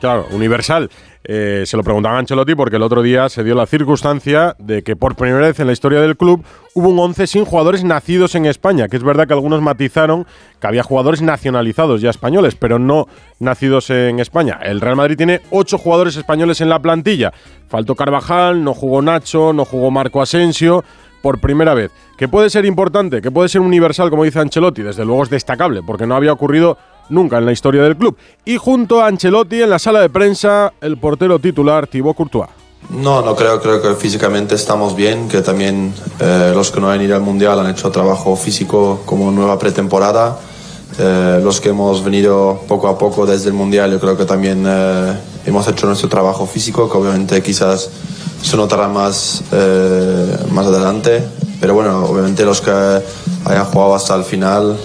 Claro, 0.00 0.26
universal. 0.30 0.88
Eh, 1.22 1.64
se 1.66 1.76
lo 1.76 1.82
preguntaban 1.82 2.16
a 2.16 2.20
Ancelotti 2.20 2.54
porque 2.54 2.76
el 2.76 2.82
otro 2.82 3.02
día 3.02 3.28
se 3.28 3.44
dio 3.44 3.54
la 3.54 3.66
circunstancia 3.66 4.56
de 4.58 4.82
que 4.82 4.96
por 4.96 5.16
primera 5.16 5.46
vez 5.46 5.60
en 5.60 5.66
la 5.66 5.74
historia 5.74 6.00
del 6.00 6.16
club 6.16 6.42
hubo 6.74 6.88
un 6.88 6.98
11 6.98 7.26
sin 7.26 7.44
jugadores 7.44 7.84
nacidos 7.84 8.34
en 8.34 8.46
España, 8.46 8.88
que 8.88 8.96
es 8.96 9.02
verdad 9.02 9.26
que 9.26 9.34
algunos 9.34 9.60
matizaron 9.60 10.26
que 10.60 10.66
había 10.66 10.82
jugadores 10.82 11.20
nacionalizados 11.20 12.00
ya 12.00 12.08
españoles, 12.08 12.54
pero 12.54 12.78
no 12.78 13.06
nacidos 13.38 13.90
en 13.90 14.18
España. 14.18 14.60
El 14.62 14.80
Real 14.80 14.96
Madrid 14.96 15.16
tiene 15.18 15.42
8 15.50 15.76
jugadores 15.76 16.16
españoles 16.16 16.62
en 16.62 16.70
la 16.70 16.80
plantilla. 16.80 17.32
Faltó 17.68 17.94
Carvajal, 17.94 18.64
no 18.64 18.72
jugó 18.72 19.02
Nacho, 19.02 19.52
no 19.52 19.66
jugó 19.66 19.90
Marco 19.90 20.22
Asensio 20.22 20.84
por 21.20 21.38
primera 21.38 21.74
vez. 21.74 21.90
Que 22.16 22.28
puede 22.28 22.48
ser 22.48 22.64
importante, 22.64 23.20
que 23.20 23.30
puede 23.30 23.50
ser 23.50 23.60
universal, 23.60 24.08
como 24.08 24.24
dice 24.24 24.40
Ancelotti, 24.40 24.82
desde 24.82 25.04
luego 25.04 25.22
es 25.22 25.30
destacable, 25.30 25.82
porque 25.82 26.06
no 26.06 26.16
había 26.16 26.32
ocurrido 26.32 26.78
nunca 27.10 27.38
en 27.38 27.46
la 27.46 27.52
historia 27.52 27.82
del 27.82 27.96
club. 27.96 28.16
Y 28.44 28.56
junto 28.56 29.00
a 29.00 29.06
Ancelotti 29.06 29.62
en 29.62 29.70
la 29.70 29.78
sala 29.78 30.00
de 30.00 30.08
prensa, 30.08 30.72
el 30.80 30.96
portero 30.96 31.38
titular 31.38 31.86
Thibaut 31.86 32.16
Courtois. 32.16 32.48
No, 32.88 33.22
no 33.22 33.36
creo, 33.36 33.60
creo 33.60 33.80
que 33.80 33.94
físicamente 33.94 34.56
estamos 34.56 34.96
bien, 34.96 35.28
que 35.28 35.42
también 35.42 35.94
eh, 36.18 36.52
los 36.54 36.72
que 36.72 36.80
no 36.80 36.90
han 36.90 37.00
ido 37.00 37.14
al 37.14 37.22
Mundial 37.22 37.60
han 37.60 37.70
hecho 37.70 37.90
trabajo 37.90 38.34
físico 38.34 39.02
como 39.04 39.30
nueva 39.30 39.58
pretemporada. 39.58 40.38
Eh, 40.98 41.40
los 41.42 41.60
que 41.60 41.68
hemos 41.68 42.02
venido 42.02 42.62
poco 42.66 42.88
a 42.88 42.98
poco 42.98 43.26
desde 43.26 43.48
el 43.48 43.54
Mundial, 43.54 43.92
yo 43.92 44.00
creo 44.00 44.16
que 44.16 44.24
también 44.24 44.64
eh, 44.66 45.14
hemos 45.46 45.68
hecho 45.68 45.86
nuestro 45.86 46.08
trabajo 46.08 46.46
físico, 46.46 46.90
que 46.90 46.98
obviamente 46.98 47.40
quizás 47.42 47.90
se 48.42 48.56
notará 48.56 48.88
más, 48.88 49.44
más 50.50 50.66
adelante. 50.66 51.22
Pero 51.60 51.74
bueno, 51.74 52.06
obviamente 52.06 52.44
los 52.44 52.60
que 52.62 53.02
hayan 53.44 53.64
jugado 53.64 53.94
hasta 53.94 54.14
el 54.14 54.24
final 54.24 54.76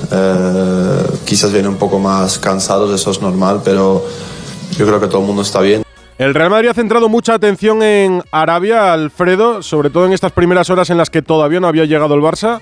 quizás 1.25 1.51
vienen 1.51 1.71
un 1.71 1.77
poco 1.77 1.99
más 1.99 2.39
cansados, 2.39 2.93
eso 2.93 3.11
es 3.11 3.21
normal, 3.21 3.61
pero 3.63 4.05
yo 4.77 4.85
creo 4.85 4.99
que 4.99 5.07
todo 5.07 5.21
el 5.21 5.27
mundo 5.27 5.41
está 5.41 5.61
bien. 5.61 5.83
El 6.17 6.33
Real 6.33 6.49
Madrid 6.49 6.69
ha 6.69 6.73
centrado 6.73 7.09
mucha 7.09 7.33
atención 7.33 7.83
en 7.83 8.23
Arabia, 8.31 8.93
Alfredo, 8.93 9.61
sobre 9.61 9.89
todo 9.89 10.05
en 10.05 10.13
estas 10.13 10.31
primeras 10.31 10.69
horas 10.69 10.89
en 10.89 10.97
las 10.97 11.09
que 11.09 11.21
todavía 11.21 11.59
no 11.59 11.67
había 11.67 11.83
llegado 11.83 12.15
el 12.15 12.21
Barça. 12.21 12.61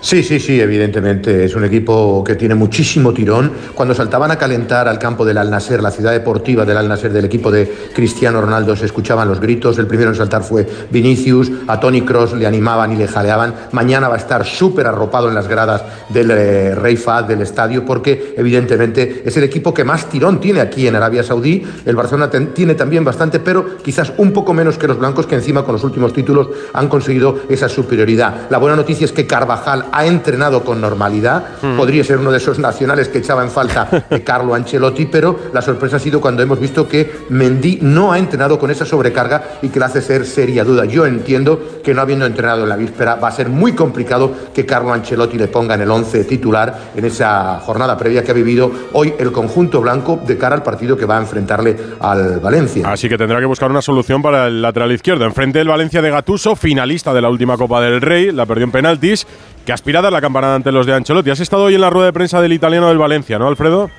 Sí, 0.00 0.22
sí, 0.22 0.38
sí, 0.38 0.60
evidentemente. 0.60 1.44
Es 1.44 1.56
un 1.56 1.64
equipo 1.64 2.22
que 2.22 2.36
tiene 2.36 2.54
muchísimo 2.54 3.12
tirón. 3.12 3.50
Cuando 3.74 3.94
saltaban 3.94 4.30
a 4.30 4.36
calentar 4.36 4.86
al 4.88 4.98
campo 4.98 5.24
del 5.24 5.38
Al 5.38 5.50
Nasser, 5.50 5.82
la 5.82 5.90
ciudad 5.90 6.12
deportiva 6.12 6.64
del 6.64 6.76
Al 6.76 6.88
Nasser, 6.88 7.12
del 7.12 7.24
equipo 7.24 7.50
de 7.50 7.72
Cristiano 7.94 8.40
Ronaldo, 8.40 8.76
se 8.76 8.84
escuchaban 8.84 9.26
los 9.26 9.40
gritos. 9.40 9.78
El 9.78 9.86
primero 9.86 10.10
en 10.10 10.16
saltar 10.16 10.44
fue 10.44 10.66
Vinicius. 10.90 11.50
A 11.66 11.80
Tony 11.80 12.02
Cross 12.02 12.34
le 12.34 12.46
animaban 12.46 12.92
y 12.92 12.96
le 12.96 13.08
jaleaban. 13.08 13.54
Mañana 13.72 14.08
va 14.08 14.14
a 14.14 14.18
estar 14.18 14.44
súper 14.44 14.86
arropado 14.86 15.28
en 15.28 15.34
las 15.34 15.48
gradas 15.48 15.82
del 16.10 16.30
eh, 16.30 16.74
Rey 16.74 16.96
Fahd 16.96 17.26
del 17.26 17.42
estadio, 17.42 17.84
porque 17.84 18.34
evidentemente 18.36 19.22
es 19.24 19.36
el 19.36 19.44
equipo 19.44 19.74
que 19.74 19.82
más 19.82 20.08
tirón 20.08 20.40
tiene 20.40 20.60
aquí 20.60 20.86
en 20.86 20.94
Arabia 20.94 21.24
Saudí. 21.24 21.66
El 21.84 21.96
Barcelona 21.96 22.30
tiene 22.30 22.74
también 22.74 23.02
bastante, 23.02 23.40
pero 23.40 23.78
quizás 23.78 24.12
un 24.18 24.32
poco 24.32 24.52
menos 24.52 24.78
que 24.78 24.86
los 24.86 24.98
blancos, 24.98 25.26
que 25.26 25.36
encima 25.36 25.64
con 25.64 25.72
los 25.72 25.84
últimos 25.84 26.12
títulos 26.12 26.48
han 26.74 26.88
conseguido 26.88 27.40
esa 27.48 27.68
superioridad. 27.68 28.42
La 28.50 28.58
buena 28.58 28.76
noticia 28.76 29.04
es 29.04 29.12
que 29.12 29.26
Carvajal 29.26 29.85
ha 29.92 30.06
entrenado 30.06 30.64
con 30.64 30.80
normalidad. 30.80 31.44
Mm. 31.62 31.76
Podría 31.76 32.04
ser 32.04 32.18
uno 32.18 32.30
de 32.30 32.38
esos 32.38 32.58
nacionales 32.58 33.08
que 33.08 33.18
echaba 33.18 33.42
en 33.42 33.50
falta 33.50 33.88
Carlo 34.24 34.54
Ancelotti, 34.54 35.06
pero 35.06 35.38
la 35.52 35.62
sorpresa 35.62 35.96
ha 35.96 36.00
sido 36.00 36.20
cuando 36.20 36.42
hemos 36.42 36.60
visto 36.60 36.88
que 36.88 37.10
Mendy 37.30 37.78
no 37.82 38.12
ha 38.12 38.18
entrenado 38.18 38.58
con 38.58 38.70
esa 38.70 38.84
sobrecarga 38.84 39.58
y 39.62 39.68
que 39.68 39.78
le 39.78 39.84
hace 39.84 40.02
ser 40.02 40.26
seria 40.26 40.64
duda. 40.64 40.84
Yo 40.84 41.06
entiendo 41.06 41.80
que 41.82 41.94
no 41.94 42.02
habiendo 42.02 42.26
entrenado 42.26 42.62
en 42.62 42.68
la 42.68 42.76
víspera 42.76 43.16
va 43.16 43.28
a 43.28 43.32
ser 43.32 43.48
muy 43.48 43.72
complicado 43.72 44.32
que 44.54 44.66
Carlo 44.66 44.92
Ancelotti 44.92 45.38
le 45.38 45.48
ponga 45.48 45.74
en 45.74 45.82
el 45.82 45.90
11 45.90 46.24
titular 46.24 46.90
en 46.94 47.04
esa 47.04 47.60
jornada 47.60 47.96
previa 47.96 48.22
que 48.22 48.30
ha 48.30 48.34
vivido 48.34 48.70
hoy 48.92 49.14
el 49.18 49.32
conjunto 49.32 49.80
blanco 49.80 50.20
de 50.26 50.36
cara 50.36 50.54
al 50.54 50.62
partido 50.62 50.96
que 50.96 51.06
va 51.06 51.18
a 51.18 51.20
enfrentarle 51.20 51.76
al 52.00 52.40
Valencia. 52.40 52.90
Así 52.90 53.08
que 53.08 53.18
tendrá 53.18 53.40
que 53.40 53.46
buscar 53.46 53.70
una 53.70 53.82
solución 53.82 54.22
para 54.22 54.46
el 54.46 54.62
lateral 54.62 54.92
izquierdo. 54.92 55.24
Enfrente 55.24 55.58
del 55.58 55.68
Valencia 55.68 56.02
de 56.02 56.10
Gatuso, 56.10 56.56
finalista 56.56 57.12
de 57.12 57.20
la 57.20 57.28
última 57.28 57.56
Copa 57.56 57.80
del 57.80 58.00
Rey, 58.00 58.32
la 58.32 58.46
perdió 58.46 58.64
en 58.64 58.72
penaltis, 58.72 59.26
que 59.66 59.72
aspira 59.72 59.98
a 59.98 60.02
dar 60.02 60.12
la 60.12 60.20
campanada 60.20 60.54
ante 60.54 60.72
los 60.72 60.86
de 60.86 60.94
Ancelotti. 60.94 61.28
Has 61.28 61.40
estado 61.40 61.64
hoy 61.64 61.74
en 61.74 61.80
la 61.80 61.90
rueda 61.90 62.06
de 62.06 62.12
prensa 62.12 62.40
del 62.40 62.52
italiano 62.52 62.88
del 62.88 62.98
Valencia, 62.98 63.38
¿no, 63.38 63.48
Alfredo? 63.48 63.90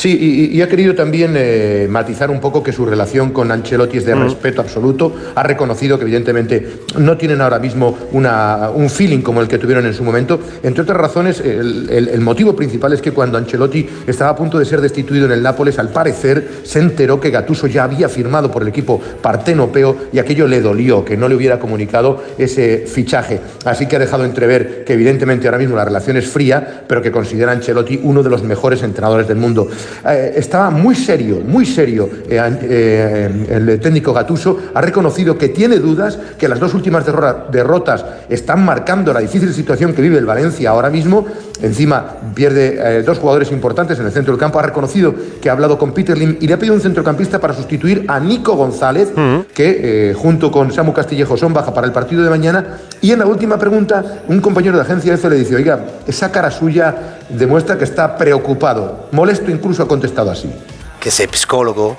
Sí, 0.00 0.48
y, 0.50 0.62
ha 0.62 0.66
querido 0.66 0.94
también 0.94 1.34
eh, 1.36 1.86
matizar 1.90 2.30
un 2.30 2.40
poco 2.40 2.62
que 2.62 2.72
su 2.72 2.86
relación 2.86 3.32
con 3.32 3.52
Ancelotti 3.52 3.98
es 3.98 4.06
de 4.06 4.14
mm. 4.14 4.22
respeto 4.22 4.62
absoluto. 4.62 5.14
Ha 5.34 5.42
reconocido 5.42 5.98
que 5.98 6.04
evidentemente 6.04 6.66
no 6.96 7.18
tienen 7.18 7.42
ahora 7.42 7.58
mismo 7.58 7.98
una, 8.12 8.70
un 8.74 8.88
feeling 8.88 9.20
como 9.20 9.42
el 9.42 9.48
que 9.48 9.58
tuvieron 9.58 9.84
en 9.84 9.92
su 9.92 10.02
momento. 10.02 10.40
Entre 10.62 10.84
otras 10.84 10.96
razones, 10.96 11.40
el, 11.40 12.18
motivo 12.22 12.56
principal 12.56 12.94
es 12.94 13.02
que 13.02 13.12
cuando 13.12 13.36
Ancelotti 13.36 13.86
estaba 14.06 14.30
a 14.30 14.36
punto 14.36 14.58
de 14.58 14.64
ser 14.64 14.80
destituido 14.80 15.26
en 15.26 15.32
el 15.32 15.42
Nápoles, 15.42 15.78
al 15.78 15.90
parecer 15.90 16.48
se 16.62 16.78
enteró 16.78 17.20
que 17.20 17.28
Gatuso 17.28 17.66
ya 17.66 17.84
había 17.84 18.08
firmado 18.08 18.50
por 18.50 18.62
el 18.62 18.68
equipo 18.68 19.02
partenopeo 19.20 19.96
y 20.14 20.18
aquello 20.18 20.48
le 20.48 20.62
dolió, 20.62 21.04
que 21.04 21.18
no 21.18 21.28
le 21.28 21.34
hubiera 21.34 21.58
comunicado 21.58 22.24
ese 22.38 22.86
fichaje. 22.86 23.38
Así 23.66 23.84
que 23.84 23.96
ha 23.96 23.98
dejado 23.98 24.24
entrever 24.24 24.82
que 24.82 24.94
evidentemente 24.94 25.46
ahora 25.46 25.58
mismo 25.58 25.76
la 25.76 25.84
relación 25.84 26.16
es 26.16 26.26
fría, 26.26 26.84
pero 26.88 27.02
que 27.02 27.12
considera 27.12 27.52
a 27.52 27.54
Ancelotti 27.54 28.00
uno 28.02 28.22
de 28.22 28.30
los 28.30 28.42
mejores 28.42 28.82
entrenadores 28.82 29.28
del 29.28 29.36
mundo. 29.36 29.68
Eh, 30.06 30.32
estaba 30.36 30.70
muy 30.70 30.94
serio, 30.94 31.40
muy 31.44 31.66
serio. 31.66 32.08
Eh, 32.28 32.58
eh, 32.62 33.46
el 33.50 33.80
técnico 33.80 34.12
Gatuso 34.12 34.58
ha 34.74 34.80
reconocido 34.80 35.36
que 35.36 35.48
tiene 35.48 35.76
dudas, 35.76 36.18
que 36.38 36.48
las 36.48 36.58
dos 36.58 36.74
últimas 36.74 37.04
derrotas 37.50 38.04
están 38.28 38.64
marcando 38.64 39.12
la 39.12 39.20
difícil 39.20 39.52
situación 39.52 39.92
que 39.92 40.02
vive 40.02 40.18
el 40.18 40.26
Valencia 40.26 40.70
ahora 40.70 40.90
mismo. 40.90 41.26
Encima 41.62 42.16
pierde 42.34 43.02
dos 43.02 43.18
jugadores 43.18 43.52
importantes 43.52 43.98
en 43.98 44.06
el 44.06 44.12
centro 44.12 44.32
del 44.32 44.40
campo. 44.40 44.58
Ha 44.58 44.62
reconocido 44.62 45.14
que 45.40 45.48
ha 45.48 45.52
hablado 45.52 45.78
con 45.78 45.92
Peter 45.92 46.16
Lim 46.16 46.38
y 46.40 46.46
le 46.46 46.54
ha 46.54 46.58
pedido 46.58 46.74
un 46.74 46.80
centrocampista 46.80 47.38
para 47.38 47.54
sustituir 47.54 48.04
a 48.08 48.18
Nico 48.20 48.54
González, 48.54 49.12
que 49.54 50.14
junto 50.16 50.50
con 50.50 50.72
Samu 50.72 50.92
Castillejo 50.92 51.36
son 51.36 51.52
baja 51.52 51.74
para 51.74 51.86
el 51.86 51.92
partido 51.92 52.22
de 52.22 52.30
mañana. 52.30 52.78
Y 53.00 53.12
en 53.12 53.18
la 53.18 53.26
última 53.26 53.58
pregunta, 53.58 54.22
un 54.28 54.40
compañero 54.40 54.76
de 54.76 54.82
agencia 54.82 55.14
F 55.14 55.28
le 55.28 55.36
dice, 55.36 55.56
oiga, 55.56 55.80
esa 56.06 56.30
cara 56.30 56.50
suya 56.50 57.18
demuestra 57.28 57.78
que 57.78 57.84
está 57.84 58.16
preocupado, 58.16 59.08
molesto 59.12 59.50
incluso 59.50 59.82
ha 59.82 59.88
contestado 59.88 60.30
así. 60.30 60.50
Que 60.98 61.10
sea 61.10 61.26
psicólogo, 61.30 61.96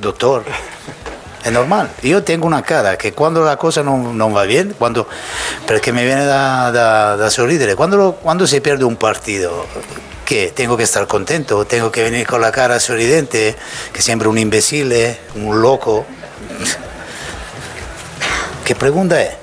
doctor, 0.00 0.42
es 1.44 1.52
normal. 1.52 1.90
Yo 2.02 2.22
tengo 2.22 2.46
una 2.46 2.62
cara 2.62 2.96
que 2.96 3.12
cuando 3.12 3.44
la 3.44 3.56
cosa 3.56 3.82
no, 3.82 4.12
no 4.12 4.32
va 4.32 4.44
bien, 4.44 4.74
cuando, 4.78 5.06
que 5.82 5.92
me 5.92 6.04
viene 6.04 6.24
da, 6.24 6.72
da, 6.72 7.30
cuando, 7.76 8.18
cuando 8.22 8.46
se 8.46 8.60
pierde 8.60 8.84
un 8.84 8.96
partido, 8.96 9.66
que 10.24 10.52
tengo 10.54 10.76
que 10.76 10.84
estar 10.84 11.06
contento, 11.06 11.64
tengo 11.64 11.90
que 11.90 12.02
venir 12.02 12.26
con 12.26 12.40
la 12.40 12.52
cara 12.52 12.78
sorridente, 12.80 13.56
que 13.92 14.02
siempre 14.02 14.28
un 14.28 14.38
imbécil, 14.38 14.94
un 15.34 15.60
loco. 15.60 16.06
¿Qué 18.64 18.74
pregunta 18.74 19.20
es? 19.20 19.42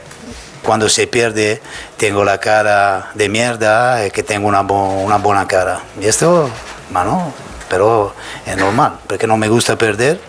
cuando 0.63 0.89
se 0.89 1.07
pierde 1.07 1.61
tengo 1.97 2.23
la 2.23 2.39
cara 2.39 3.11
de 3.15 3.29
mierda 3.29 4.09
que 4.11 4.23
tengo 4.23 4.47
una, 4.47 4.61
una 4.61 5.17
buena 5.17 5.47
cara. 5.47 5.81
Y 5.99 6.05
esto, 6.05 6.49
mano, 6.91 7.33
pero 7.69 8.13
es 8.45 8.57
normal, 8.57 8.93
porque 9.07 9.27
no 9.27 9.37
me 9.37 9.47
gusta 9.47 9.77
perder 9.77 10.19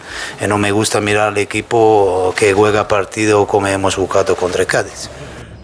y 0.42 0.47
no 0.47 0.59
me 0.59 0.70
gusta 0.73 1.00
mirar 1.00 1.28
al 1.28 1.38
equipo 1.38 2.35
que 2.37 2.52
juega 2.52 2.87
partido 2.87 3.47
como 3.47 3.66
hemos 3.66 3.94
jugado 3.94 4.37
contra 4.37 4.64
Cádiz. 4.66 5.11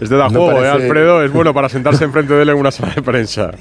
Es 0.00 0.08
de 0.08 0.16
da 0.16 0.28
juego, 0.28 0.62
¿eh, 0.62 0.68
Alfredo? 0.68 1.22
Es 1.22 1.32
bueno 1.32 1.54
para 1.54 1.68
sentarse 1.68 2.04
enfrente 2.04 2.34
de 2.34 2.42
él 2.42 2.48
en 2.50 2.56
una 2.56 2.70
sala 2.70 2.92
de 2.94 3.02
prensa. 3.02 3.52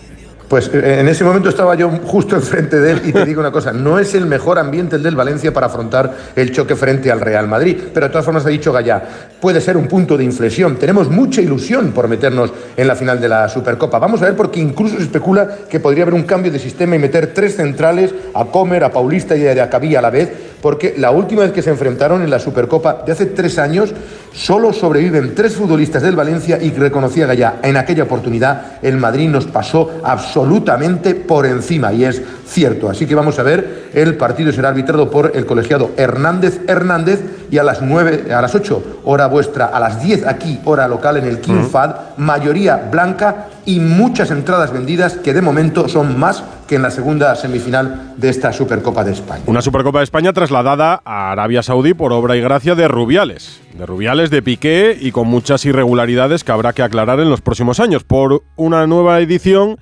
Pues 0.47 0.69
eh, 0.73 0.99
en 0.99 1.07
ese 1.07 1.23
momento 1.23 1.49
estaba 1.49 1.75
yo 1.75 1.89
justo 1.89 2.35
enfrente 2.35 2.79
de 2.79 2.91
él 2.91 3.01
y 3.05 3.11
te 3.11 3.25
digo 3.25 3.41
una 3.41 3.51
cosa, 3.51 3.73
no 3.73 3.97
es 3.97 4.13
el 4.13 4.27
mejor 4.27 4.59
ambiente 4.59 4.95
el 4.95 5.03
del 5.03 5.15
Valencia 5.15 5.51
para 5.51 5.67
afrontar 5.67 6.13
el 6.35 6.51
choque 6.51 6.75
frente 6.75 7.11
al 7.11 7.19
Real 7.19 7.47
Madrid, 7.47 7.77
pero 7.93 8.05
de 8.05 8.11
todas 8.11 8.25
formas 8.25 8.45
ha 8.45 8.49
dicho 8.49 8.71
Gallá, 8.71 9.03
puede 9.41 9.59
ser 9.59 9.75
un 9.75 9.87
punto 9.87 10.17
de 10.17 10.23
inflexión, 10.23 10.75
tenemos 10.77 11.09
mucha 11.09 11.41
ilusión 11.41 11.91
por 11.91 12.07
meternos 12.07 12.51
en 12.77 12.87
la 12.87 12.95
final 12.95 13.19
de 13.19 13.29
la 13.29 13.49
Supercopa, 13.49 13.97
vamos 13.97 14.21
a 14.21 14.25
ver 14.25 14.35
porque 14.35 14.59
incluso 14.59 14.97
se 14.97 15.03
especula 15.03 15.49
que 15.69 15.79
podría 15.79 16.03
haber 16.03 16.13
un 16.13 16.23
cambio 16.23 16.51
de 16.51 16.59
sistema 16.59 16.95
y 16.95 16.99
meter 16.99 17.33
tres 17.33 17.55
centrales, 17.55 18.13
a 18.33 18.45
Comer, 18.45 18.83
a 18.83 18.91
Paulista 18.91 19.35
y 19.35 19.47
a 19.47 19.63
Acabí 19.63 19.95
a 19.95 20.01
la 20.01 20.11
vez, 20.11 20.31
porque 20.61 20.93
la 20.97 21.11
última 21.11 21.41
vez 21.41 21.51
que 21.51 21.61
se 21.61 21.71
enfrentaron 21.71 22.21
en 22.21 22.29
la 22.29 22.39
Supercopa 22.39 23.03
de 23.05 23.11
hace 23.11 23.25
tres 23.27 23.57
años, 23.57 23.93
solo 24.35 24.73
sobreviven 24.73 25.33
tres 25.33 25.55
futbolistas 25.55 26.03
del 26.03 26.15
Valencia 26.15 26.61
y 26.61 26.71
reconocía 26.71 27.25
Gallá, 27.25 27.55
en 27.63 27.77
aquella 27.77 28.03
oportunidad 28.03 28.79
el 28.81 28.97
Madrid 28.97 29.29
nos 29.29 29.45
pasó 29.45 29.99
absolutamente 30.03 31.15
por 31.15 31.45
encima 31.45 31.93
y 31.93 32.03
es 32.03 32.21
cierto. 32.45 32.89
Así 32.89 33.05
que 33.05 33.15
vamos 33.15 33.39
a 33.39 33.43
ver, 33.43 33.89
el 33.93 34.15
partido 34.17 34.51
será 34.51 34.69
arbitrado 34.69 35.09
por 35.09 35.31
el 35.35 35.45
colegiado 35.45 35.91
Hernández 35.97 36.61
Hernández 36.67 37.21
y 37.49 37.57
a 37.57 37.63
las 37.63 37.81
9, 37.81 38.33
a 38.33 38.41
las 38.41 38.53
8 38.55 39.01
hora 39.05 39.27
vuestra, 39.27 39.67
a 39.67 39.79
las 39.79 40.03
10 40.03 40.27
aquí, 40.27 40.59
hora 40.65 40.87
local 40.87 41.17
en 41.17 41.25
el 41.25 41.39
King 41.39 41.63
Fad, 41.71 42.17
mayoría 42.17 42.87
blanca 42.91 43.47
y 43.65 43.79
muchas 43.79 44.31
entradas 44.31 44.71
vendidas 44.71 45.13
que 45.13 45.33
de 45.33 45.41
momento 45.41 45.87
son 45.87 46.19
más 46.19 46.43
que 46.67 46.75
en 46.75 46.81
la 46.81 46.91
segunda 46.91 47.35
semifinal 47.35 48.13
de 48.17 48.29
esta 48.29 48.51
Supercopa 48.51 49.03
de 49.03 49.13
España. 49.13 49.43
Una 49.45 49.61
Supercopa 49.61 49.99
de 49.99 50.03
España 50.03 50.33
trasladada 50.33 51.01
a 51.05 51.31
Arabia 51.31 51.63
Saudí 51.63 51.93
por 51.93 52.11
obra 52.11 52.35
y 52.35 52.41
gracia 52.41 52.75
de 52.75 52.87
Rubiales. 52.87 53.64
De 53.77 53.85
Rubiales, 53.85 54.29
de 54.29 54.41
Piqué 54.41 54.97
y 54.99 55.11
con 55.11 55.27
muchas 55.27 55.65
irregularidades 55.65 56.45
que 56.45 56.51
habrá 56.51 56.71
que 56.71 56.81
aclarar 56.81 57.19
en 57.19 57.29
los 57.29 57.41
próximos 57.41 57.81
años 57.81 58.05
por 58.05 58.43
una 58.55 58.87
nueva 58.87 59.19
edición 59.19 59.77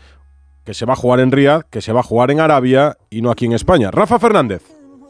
que 0.65 0.73
se 0.73 0.85
va 0.85 0.93
a 0.93 0.95
jugar 0.95 1.19
en 1.19 1.31
Riyadh, 1.31 1.63
que 1.69 1.81
se 1.81 1.93
va 1.93 1.99
a 1.99 2.03
jugar 2.03 2.31
en 2.31 2.39
Arabia 2.39 2.97
y 3.11 3.21
no 3.21 3.29
aquí 3.29 3.45
en 3.45 3.53
España. 3.53 3.91
Rafa 3.91 4.17
Fernández. 4.17 4.63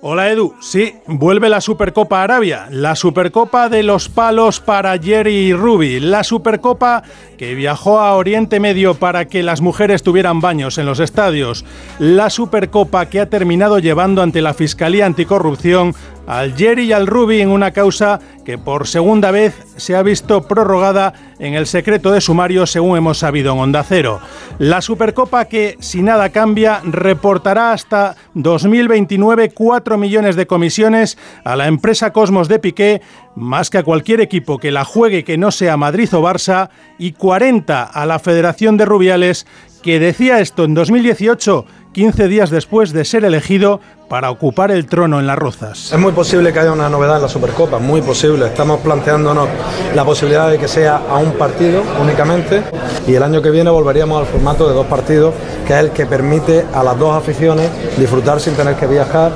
Hola 0.06 0.30
Edu, 0.30 0.54
sí, 0.60 0.96
vuelve 1.08 1.48
la 1.48 1.62
Supercopa 1.62 2.24
Arabia, 2.24 2.68
la 2.70 2.94
Supercopa 2.98 3.70
de 3.70 3.84
los 3.84 4.10
palos 4.10 4.60
para 4.60 4.98
Jerry 4.98 5.54
Ruby, 5.54 6.02
la 6.02 6.26
Supercopa 6.26 7.04
que 7.38 7.56
viajó 7.56 8.02
a 8.02 8.18
Oriente 8.18 8.60
Medio 8.60 8.96
para 8.96 9.30
que 9.30 9.44
las 9.44 9.62
mujeres 9.62 10.04
tuvieran 10.04 10.42
baños 10.42 10.78
en 10.78 10.88
los 10.88 11.00
estadios, 11.00 11.64
la 12.00 12.30
Supercopa 12.30 13.06
que 13.06 13.22
ha 13.22 13.30
terminado 13.30 13.80
llevando 13.80 14.22
ante 14.22 14.42
la 14.42 14.54
Fiscalía 14.54 15.06
Anticorrupción 15.06 15.96
al 16.28 16.56
Jerry 16.56 16.86
y 16.86 16.94
al 16.94 17.08
Ruby 17.08 17.42
en 17.42 17.50
una 17.50 17.72
causa 17.72 18.20
que 18.46 18.58
por 18.58 18.88
segunda 18.88 19.32
vez 19.32 19.56
se 19.78 19.96
ha 19.96 20.04
visto 20.04 20.44
prorrogada 20.44 21.14
en 21.40 21.54
el 21.54 21.66
secreto 21.66 22.12
de 22.12 22.22
sumario 22.22 22.66
según 22.66 22.98
hemos 22.98 23.20
sabido 23.20 23.54
en 23.54 23.60
Onda 23.60 23.84
Cero. 23.84 24.20
La 24.60 24.82
Supercopa 24.82 25.46
que, 25.46 25.78
si 25.80 26.02
nada 26.02 26.30
cambia, 26.30 26.82
reportará 26.84 27.72
hasta 27.72 28.16
2029 28.34 29.52
4 29.52 29.98
millones 29.98 30.36
de 30.36 30.48
comisiones 30.48 31.18
a 31.44 31.56
la 31.56 31.68
empresa 31.68 32.14
Cosmos 32.14 32.48
de 32.48 32.60
Piqué, 32.60 33.02
más 33.36 33.70
que 33.70 33.80
a 33.80 33.84
cualquier 33.84 34.22
equipo 34.22 34.58
que 34.60 34.72
la 34.72 34.86
juegue 34.86 35.24
que 35.24 35.38
no 35.38 35.52
sea 35.52 35.78
Madrid 35.78 36.14
o 36.14 36.22
Barça, 36.22 36.70
y 36.98 37.14
40 37.14 37.84
a 37.84 38.06
la 38.06 38.20
Federación 38.20 38.78
de 38.78 38.86
Rubiales, 38.86 39.48
que 39.82 40.00
decía 40.00 40.40
esto 40.40 40.64
en 40.64 40.74
2018 40.74 41.66
15 41.94 42.28
días 42.28 42.50
después 42.50 42.92
de 42.92 43.06
ser 43.06 43.24
elegido 43.24 43.80
para 44.10 44.32
ocupar 44.32 44.72
el 44.72 44.88
trono 44.88 45.20
en 45.20 45.28
las 45.28 45.38
Rozas. 45.38 45.94
Es 45.94 46.00
muy 46.00 46.12
posible 46.12 46.52
que 46.52 46.60
haya 46.60 46.72
una 46.72 46.90
novedad 46.90 47.18
en 47.18 47.22
la 47.22 47.30
Supercopa, 47.30 47.80
muy 47.80 48.02
posible. 48.02 48.48
Estamos 48.48 48.82
planteándonos 48.82 49.48
la 49.96 50.04
posibilidad 50.04 50.50
de 50.50 50.58
que 50.58 50.68
sea 50.68 50.98
a 51.10 51.18
un 51.18 51.34
partido 51.34 51.84
únicamente 52.02 52.64
y 53.08 53.14
el 53.14 53.24
año 53.24 53.42
que 53.42 53.52
viene 53.52 53.70
volveríamos 53.70 54.20
al 54.20 54.26
formato 54.26 54.68
de 54.68 54.74
dos 54.74 54.88
partidos, 54.88 55.34
que 55.68 55.74
es 55.74 55.80
el 55.80 55.92
que 55.92 56.06
permite 56.06 56.66
a 56.74 56.84
las 56.84 56.98
dos 56.98 57.16
aficiones 57.16 57.70
disfrutar 57.98 58.40
sin 58.40 58.56
tener 58.56 58.76
que 58.76 58.88
viajar. 58.88 59.32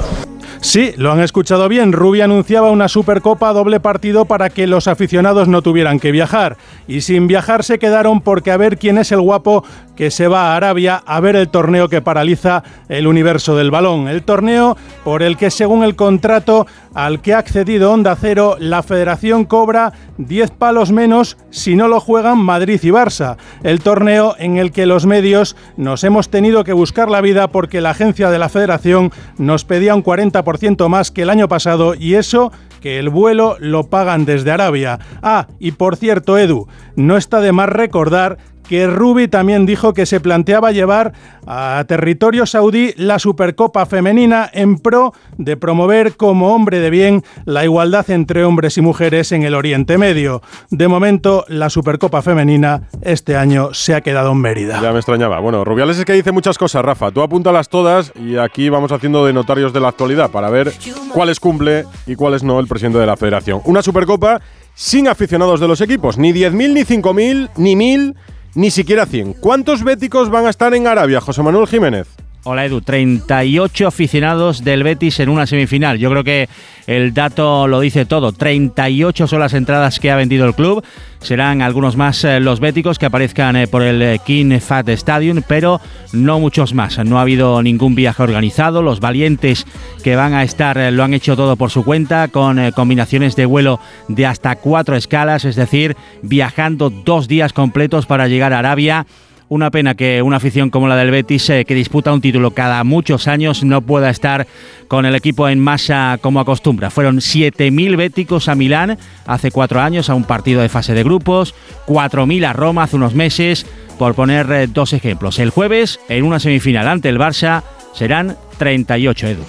Sí, 0.62 0.94
lo 0.98 1.12
han 1.12 1.22
escuchado 1.22 1.70
bien. 1.70 1.94
Rubi 1.94 2.22
anunciaba 2.22 2.72
una 2.72 2.88
Supercopa 2.88 3.54
doble 3.54 3.80
partido 3.80 4.26
para 4.26 4.50
que 4.50 4.68
los 4.68 4.88
aficionados 4.88 5.48
no 5.48 5.62
tuvieran 5.62 6.00
que 6.00 6.12
viajar. 6.12 6.58
Y 6.88 7.02
sin 7.02 7.28
viajar 7.28 7.64
se 7.64 7.80
quedaron 7.80 8.22
porque 8.22 8.52
a 8.52 8.58
ver 8.58 8.78
quién 8.78 8.98
es 8.98 9.12
el 9.12 9.22
guapo 9.22 9.64
que 9.98 10.12
se 10.12 10.28
va 10.28 10.54
a 10.54 10.56
Arabia 10.56 11.04
a 11.06 11.20
ver 11.20 11.36
el 11.36 11.50
torneo 11.50 11.90
que 11.90 12.02
paraliza 12.02 12.64
el 12.88 13.08
universo 13.08 13.58
del 13.58 13.72
balón. 13.72 14.08
El 14.08 14.24
torneo 14.24 14.78
por 15.04 15.24
el 15.24 15.36
que 15.36 15.52
según 15.52 15.84
el 15.84 15.96
contrato 15.96 16.68
al 16.94 17.22
que 17.22 17.34
ha 17.34 17.40
accedido 17.40 17.92
Onda 17.92 18.16
Cero, 18.16 18.56
la 18.60 18.84
federación 18.84 19.44
cobra 19.44 19.92
10 20.18 20.52
palos 20.52 20.92
menos 20.92 21.38
si 21.50 21.76
no 21.76 21.88
lo 21.88 22.00
juegan 22.00 22.38
Madrid 22.38 22.80
y 22.84 22.90
Barça. 22.90 23.38
El 23.64 23.82
torneo 23.82 24.36
en 24.38 24.58
el 24.58 24.72
que 24.72 24.86
los 24.86 25.06
medios 25.06 25.56
nos 25.76 26.04
hemos 26.04 26.30
tenido 26.30 26.64
que 26.64 26.74
buscar 26.74 27.10
la 27.10 27.22
vida 27.22 27.50
porque 27.50 27.82
la 27.82 27.90
agencia 27.90 28.30
de 28.30 28.40
la 28.40 28.50
federación 28.50 29.12
nos 29.38 29.66
pedía 29.66 29.96
un 29.96 30.04
40% 30.04 30.88
más 30.88 31.12
que 31.12 31.24
el 31.24 31.30
año 31.30 31.48
pasado 31.48 31.96
y 31.96 32.14
eso 32.14 32.52
que 32.82 33.00
el 33.00 33.10
vuelo 33.10 33.58
lo 33.60 33.90
pagan 33.90 34.26
desde 34.26 34.52
Arabia. 34.52 35.00
Ah, 35.22 35.48
y 35.60 35.72
por 35.72 35.96
cierto, 35.96 36.38
Edu, 36.38 36.68
no 36.96 37.18
está 37.18 37.42
de 37.42 37.52
más 37.52 37.70
recordar 37.70 38.38
que 38.68 38.88
Rubi 38.88 39.28
también 39.28 39.66
dijo 39.66 39.94
que 39.94 40.06
se 40.06 40.20
planteaba 40.20 40.72
llevar 40.72 41.14
a 41.46 41.84
territorio 41.88 42.46
saudí 42.46 42.94
la 42.98 43.20
Supercopa 43.20 43.86
femenina 43.86 44.50
en 44.54 44.78
pro 44.78 45.14
de 45.38 45.58
promover 45.58 46.18
como 46.18 46.54
hombre 46.54 46.80
de 46.80 46.90
bien 46.90 47.24
la 47.46 47.64
igualdad 47.64 48.10
entre 48.12 48.44
hombres 48.44 48.78
y 48.78 48.82
mujeres 48.82 49.32
en 49.32 49.44
el 49.44 49.56
Oriente 49.56 49.98
Medio. 49.98 50.42
De 50.70 50.88
momento, 50.88 51.46
la 51.48 51.70
Supercopa 51.70 52.22
femenina 52.22 52.84
este 53.02 53.38
año 53.38 53.74
se 53.74 53.96
ha 53.96 54.02
quedado 54.02 54.32
en 54.32 54.40
Mérida. 54.40 54.82
Ya 54.82 54.92
me 54.92 55.00
extrañaba. 55.00 55.40
Bueno, 55.40 55.64
Rubiales 55.64 55.98
es 55.98 56.06
que 56.06 56.14
dice 56.14 56.32
muchas 56.32 56.58
cosas, 56.58 56.84
Rafa. 56.84 57.12
Tú 57.12 57.22
apúntalas 57.22 57.70
todas 57.70 58.12
y 58.16 58.38
aquí 58.38 58.70
vamos 58.70 58.92
haciendo 58.92 59.26
de 59.26 59.34
notarios 59.34 59.74
de 59.74 59.80
la 59.80 59.90
actualidad 59.90 60.32
para 60.32 60.50
ver 60.50 60.74
cuáles 61.14 61.40
cumple 61.40 61.86
y 62.06 62.16
cuáles 62.16 62.44
no 62.44 62.60
el 62.60 62.68
presidente 62.68 63.00
de 63.00 63.06
la 63.06 63.18
federación. 63.18 63.62
Una 63.66 63.82
Supercopa 63.82 64.42
sin 64.74 65.08
aficionados 65.08 65.60
de 65.60 65.68
los 65.68 65.82
equipos, 65.82 66.20
ni 66.20 66.32
10.000, 66.34 66.74
ni 66.74 66.82
5.000, 66.82 67.50
ni 67.58 67.76
1.000, 67.76 68.16
ni 68.58 68.72
siquiera 68.72 69.06
100. 69.06 69.34
¿Cuántos 69.34 69.84
béticos 69.84 70.32
van 70.32 70.48
a 70.48 70.50
estar 70.50 70.74
en 70.74 70.88
Arabia, 70.88 71.22
José 71.22 71.44
Manuel 71.44 71.68
Jiménez? 71.68 72.08
Hola 72.50 72.64
Edu, 72.64 72.80
38 72.80 73.88
aficionados 73.90 74.64
del 74.64 74.82
Betis 74.82 75.20
en 75.20 75.28
una 75.28 75.46
semifinal. 75.46 75.98
Yo 75.98 76.10
creo 76.10 76.24
que 76.24 76.48
el 76.88 77.14
dato 77.14 77.68
lo 77.68 77.82
dice 77.82 78.06
todo. 78.06 78.32
38 78.32 79.28
son 79.28 79.42
las 79.42 79.54
entradas 79.54 80.00
que 80.00 80.12
ha 80.12 80.16
vendido 80.16 80.46
el 80.46 80.56
club. 80.56 80.82
Serán 81.20 81.62
algunos 81.62 81.98
más 81.98 82.24
eh, 82.24 82.40
los 82.40 82.62
béticos 82.62 83.00
que 83.00 83.08
aparezcan 83.08 83.58
eh, 83.58 83.68
por 83.68 83.82
el 83.82 84.02
eh, 84.02 84.20
King 84.26 84.62
Fat 84.62 84.88
Stadium, 84.88 85.42
pero 85.46 85.82
no 86.14 86.40
muchos 86.40 86.74
más. 86.74 86.98
No 87.04 87.20
ha 87.20 87.24
habido 87.24 87.62
ningún 87.62 87.96
viaje 87.96 88.24
organizado. 88.24 88.82
Los 88.82 89.02
valientes 89.02 89.66
que 90.02 90.16
van 90.16 90.34
a 90.34 90.44
estar 90.44 90.78
lo 90.94 91.04
han 91.04 91.14
hecho 91.14 91.36
todo 91.36 91.58
por 91.58 91.70
su 91.70 91.84
cuenta, 91.84 92.30
con 92.30 92.72
combinaciones 92.72 93.36
de 93.36 93.46
vuelo 93.46 93.82
de 94.08 94.26
hasta 94.26 94.56
cuatro 94.56 94.96
escalas, 94.96 95.44
es 95.44 95.58
decir, 95.58 95.98
viajando 96.22 96.90
dos 96.90 97.28
días 97.28 97.52
completos 97.52 98.06
para 98.06 98.30
llegar 98.30 98.54
a 98.54 98.60
Arabia 98.60 99.06
una 99.50 99.72
pena 99.72 99.96
que 99.96 100.22
una 100.22 100.38
afición 100.38 100.70
como 100.70 100.88
la 100.88 100.96
del 100.96 101.12
Betis, 101.12 101.50
eh, 101.50 101.66
que 101.66 101.76
disputa 101.76 102.14
un 102.14 102.22
título 102.22 102.52
cada 102.52 102.84
muchos 102.84 103.28
años, 103.28 103.64
no 103.64 103.82
pueda 103.82 104.10
estar 104.10 104.48
con 104.88 105.06
el 105.06 105.16
equipo 105.16 105.48
en 105.50 105.60
masa 105.60 106.18
como 106.22 106.40
acostumbra. 106.40 106.90
Fueron 106.90 107.18
7.000 107.18 107.96
béticos 107.96 108.50
a 108.50 108.56
Milán 108.56 108.98
hace 109.26 109.52
cuatro 109.52 109.82
años 109.82 110.10
a 110.10 110.16
un 110.16 110.24
partido 110.24 110.62
de 110.62 110.70
fase 110.70 110.94
de 110.94 111.04
grupos, 111.04 111.56
4.000 111.88 112.46
a 112.46 112.54
Roma 112.54 112.84
hace 112.84 112.96
unos 112.96 113.14
meses, 113.14 113.66
por 113.98 114.16
poner 114.16 114.52
eh, 114.52 114.68
dos 114.68 114.94
ejemplos. 114.94 115.40
El 115.40 115.50
jueves, 115.50 116.00
en 116.10 116.24
una 116.24 116.40
semifinal 116.40 116.88
ante 116.88 117.10
el 117.10 117.18
Barça, 117.18 117.64
serán 117.94 118.38
38, 118.58 119.28
Edu. 119.28 119.44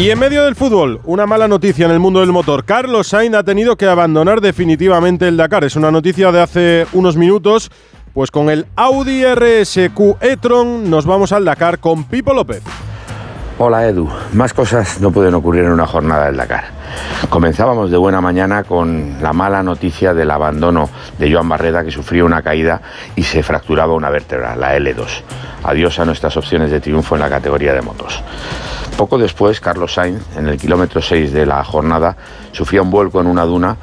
Y 0.00 0.08
en 0.08 0.18
medio 0.18 0.44
del 0.44 0.56
fútbol, 0.56 1.00
una 1.04 1.26
mala 1.26 1.46
noticia 1.46 1.84
en 1.84 1.92
el 1.92 1.98
mundo 1.98 2.20
del 2.20 2.32
motor. 2.32 2.64
Carlos 2.64 3.08
Sainz 3.08 3.34
ha 3.34 3.44
tenido 3.44 3.76
que 3.76 3.84
abandonar 3.84 4.40
definitivamente 4.40 5.28
el 5.28 5.36
Dakar. 5.36 5.64
Es 5.64 5.76
una 5.76 5.90
noticia 5.90 6.32
de 6.32 6.40
hace 6.40 6.86
unos 6.94 7.18
minutos. 7.18 7.70
Pues 8.12 8.32
con 8.32 8.50
el 8.50 8.66
Audi 8.74 9.24
RSQ 9.24 10.16
e-tron 10.20 10.90
nos 10.90 11.06
vamos 11.06 11.30
al 11.30 11.44
Dakar 11.44 11.78
con 11.78 12.04
Pipo 12.04 12.34
López. 12.34 12.60
Hola 13.56 13.86
Edu, 13.86 14.08
más 14.32 14.52
cosas 14.52 15.00
no 15.00 15.12
pueden 15.12 15.34
ocurrir 15.34 15.64
en 15.64 15.70
una 15.70 15.86
jornada 15.86 16.26
del 16.26 16.36
Dakar. 16.36 16.64
Comenzábamos 17.28 17.90
de 17.92 17.96
buena 17.96 18.20
mañana 18.20 18.64
con 18.64 19.22
la 19.22 19.32
mala 19.32 19.62
noticia 19.62 20.12
del 20.12 20.32
abandono 20.32 20.90
de 21.18 21.32
Joan 21.32 21.48
Barreda 21.48 21.84
que 21.84 21.92
sufrió 21.92 22.26
una 22.26 22.42
caída 22.42 22.80
y 23.14 23.22
se 23.22 23.44
fracturaba 23.44 23.94
una 23.94 24.10
vértebra, 24.10 24.56
la 24.56 24.76
L2. 24.76 25.06
Adiós 25.62 26.00
a 26.00 26.04
nuestras 26.04 26.36
opciones 26.36 26.72
de 26.72 26.80
triunfo 26.80 27.14
en 27.14 27.20
la 27.20 27.30
categoría 27.30 27.74
de 27.74 27.82
motos. 27.82 28.22
Poco 28.96 29.18
después, 29.18 29.60
Carlos 29.60 29.94
Sainz, 29.94 30.36
en 30.36 30.48
el 30.48 30.58
kilómetro 30.58 31.00
6 31.00 31.32
de 31.32 31.46
la 31.46 31.62
jornada, 31.62 32.16
sufría 32.50 32.82
un 32.82 32.90
vuelco 32.90 33.20
en 33.20 33.28
una 33.28 33.44
duna 33.44 33.76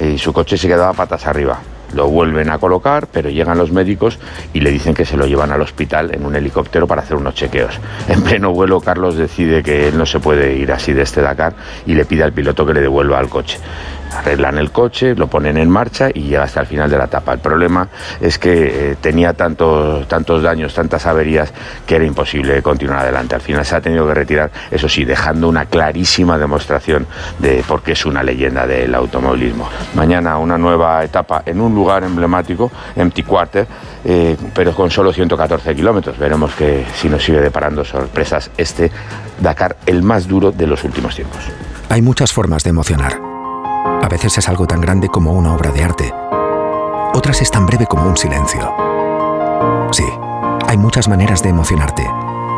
y 0.00 0.16
su 0.16 0.32
coche 0.32 0.56
se 0.56 0.68
quedaba 0.68 0.94
patas 0.94 1.26
arriba. 1.26 1.58
Lo 1.92 2.08
vuelven 2.08 2.50
a 2.50 2.58
colocar, 2.58 3.06
pero 3.06 3.30
llegan 3.30 3.58
los 3.58 3.70
médicos 3.70 4.18
y 4.52 4.60
le 4.60 4.70
dicen 4.70 4.94
que 4.94 5.04
se 5.04 5.16
lo 5.16 5.26
llevan 5.26 5.52
al 5.52 5.60
hospital 5.60 6.14
en 6.14 6.24
un 6.24 6.34
helicóptero 6.34 6.86
para 6.86 7.02
hacer 7.02 7.16
unos 7.16 7.34
chequeos. 7.34 7.78
En 8.08 8.22
pleno 8.22 8.52
vuelo, 8.52 8.80
Carlos 8.80 9.16
decide 9.16 9.62
que 9.62 9.88
él 9.88 9.98
no 9.98 10.06
se 10.06 10.20
puede 10.20 10.54
ir 10.54 10.72
así 10.72 10.92
de 10.92 11.02
este 11.02 11.20
Dakar 11.20 11.54
y 11.86 11.94
le 11.94 12.04
pide 12.04 12.22
al 12.22 12.32
piloto 12.32 12.66
que 12.66 12.74
le 12.74 12.80
devuelva 12.80 13.18
al 13.18 13.28
coche 13.28 13.58
arreglan 14.14 14.58
el 14.58 14.70
coche, 14.70 15.14
lo 15.14 15.26
ponen 15.26 15.56
en 15.56 15.68
marcha 15.68 16.08
y 16.12 16.22
llega 16.22 16.44
hasta 16.44 16.60
el 16.60 16.66
final 16.66 16.90
de 16.90 16.98
la 16.98 17.04
etapa. 17.04 17.32
El 17.32 17.40
problema 17.40 17.88
es 18.20 18.38
que 18.38 18.92
eh, 18.92 18.96
tenía 19.00 19.32
tantos, 19.32 20.06
tantos 20.08 20.42
daños, 20.42 20.74
tantas 20.74 21.06
averías, 21.06 21.52
que 21.86 21.96
era 21.96 22.04
imposible 22.04 22.62
continuar 22.62 23.00
adelante. 23.00 23.34
Al 23.34 23.40
final 23.40 23.64
se 23.64 23.76
ha 23.76 23.80
tenido 23.80 24.06
que 24.06 24.14
retirar, 24.14 24.50
eso 24.70 24.88
sí, 24.88 25.04
dejando 25.04 25.48
una 25.48 25.66
clarísima 25.66 26.38
demostración 26.38 27.06
de 27.38 27.64
por 27.66 27.82
qué 27.82 27.92
es 27.92 28.06
una 28.06 28.22
leyenda 28.22 28.66
del 28.66 28.94
automovilismo. 28.94 29.68
Mañana 29.94 30.38
una 30.38 30.58
nueva 30.58 31.04
etapa 31.04 31.42
en 31.44 31.60
un 31.60 31.74
lugar 31.74 32.04
emblemático, 32.04 32.70
Empty 32.96 33.22
Quarter, 33.22 33.66
eh, 34.04 34.36
pero 34.54 34.74
con 34.74 34.90
solo 34.90 35.12
114 35.12 35.74
kilómetros. 35.74 36.18
Veremos 36.18 36.54
que 36.54 36.86
si 36.94 37.08
nos 37.08 37.24
sigue 37.24 37.40
deparando 37.40 37.84
sorpresas 37.84 38.50
este 38.56 38.90
Dakar, 39.40 39.76
el 39.86 40.02
más 40.02 40.28
duro 40.28 40.52
de 40.52 40.66
los 40.66 40.84
últimos 40.84 41.14
tiempos. 41.16 41.40
Hay 41.88 42.02
muchas 42.02 42.32
formas 42.32 42.62
de 42.62 42.70
emocionar 42.70 43.33
a 43.84 44.08
veces 44.08 44.38
es 44.38 44.48
algo 44.48 44.66
tan 44.66 44.80
grande 44.80 45.08
como 45.08 45.32
una 45.32 45.54
obra 45.54 45.70
de 45.70 45.84
arte. 45.84 46.12
Otras 47.14 47.42
es 47.42 47.50
tan 47.50 47.66
breve 47.66 47.86
como 47.86 48.08
un 48.08 48.16
silencio. 48.16 48.74
Sí, 49.92 50.04
hay 50.66 50.76
muchas 50.76 51.08
maneras 51.08 51.42
de 51.42 51.50
emocionarte, 51.50 52.04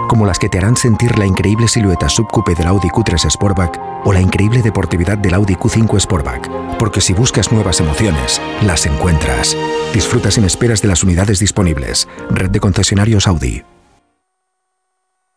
como 0.09 0.25
las 0.25 0.39
que 0.39 0.49
te 0.49 0.59
harán 0.59 0.77
sentir 0.77 1.19
la 1.19 1.27
increíble 1.27 1.69
silueta 1.69 2.09
subcoupe 2.09 2.55
del 2.55 2.69
Audi 2.69 2.89
Q3 2.89 3.31
Sportback 3.31 3.81
o 4.05 4.13
la 4.13 4.21
increíble 4.21 4.63
deportividad 4.63 5.19
del 5.19 5.35
Audi 5.35 5.55
Q5 5.55 6.01
Sportback, 6.01 6.49
porque 6.79 7.01
si 7.01 7.13
buscas 7.13 7.53
nuevas 7.53 7.81
emociones, 7.81 8.41
las 8.63 8.87
encuentras. 8.87 9.57
Disfruta 9.93 10.31
sin 10.31 10.45
esperas 10.45 10.81
de 10.81 10.89
las 10.89 11.03
unidades 11.03 11.39
disponibles. 11.39 12.09
Red 12.31 12.51
de 12.51 12.61
concesionarios 12.61 13.27
Audi. 13.27 13.63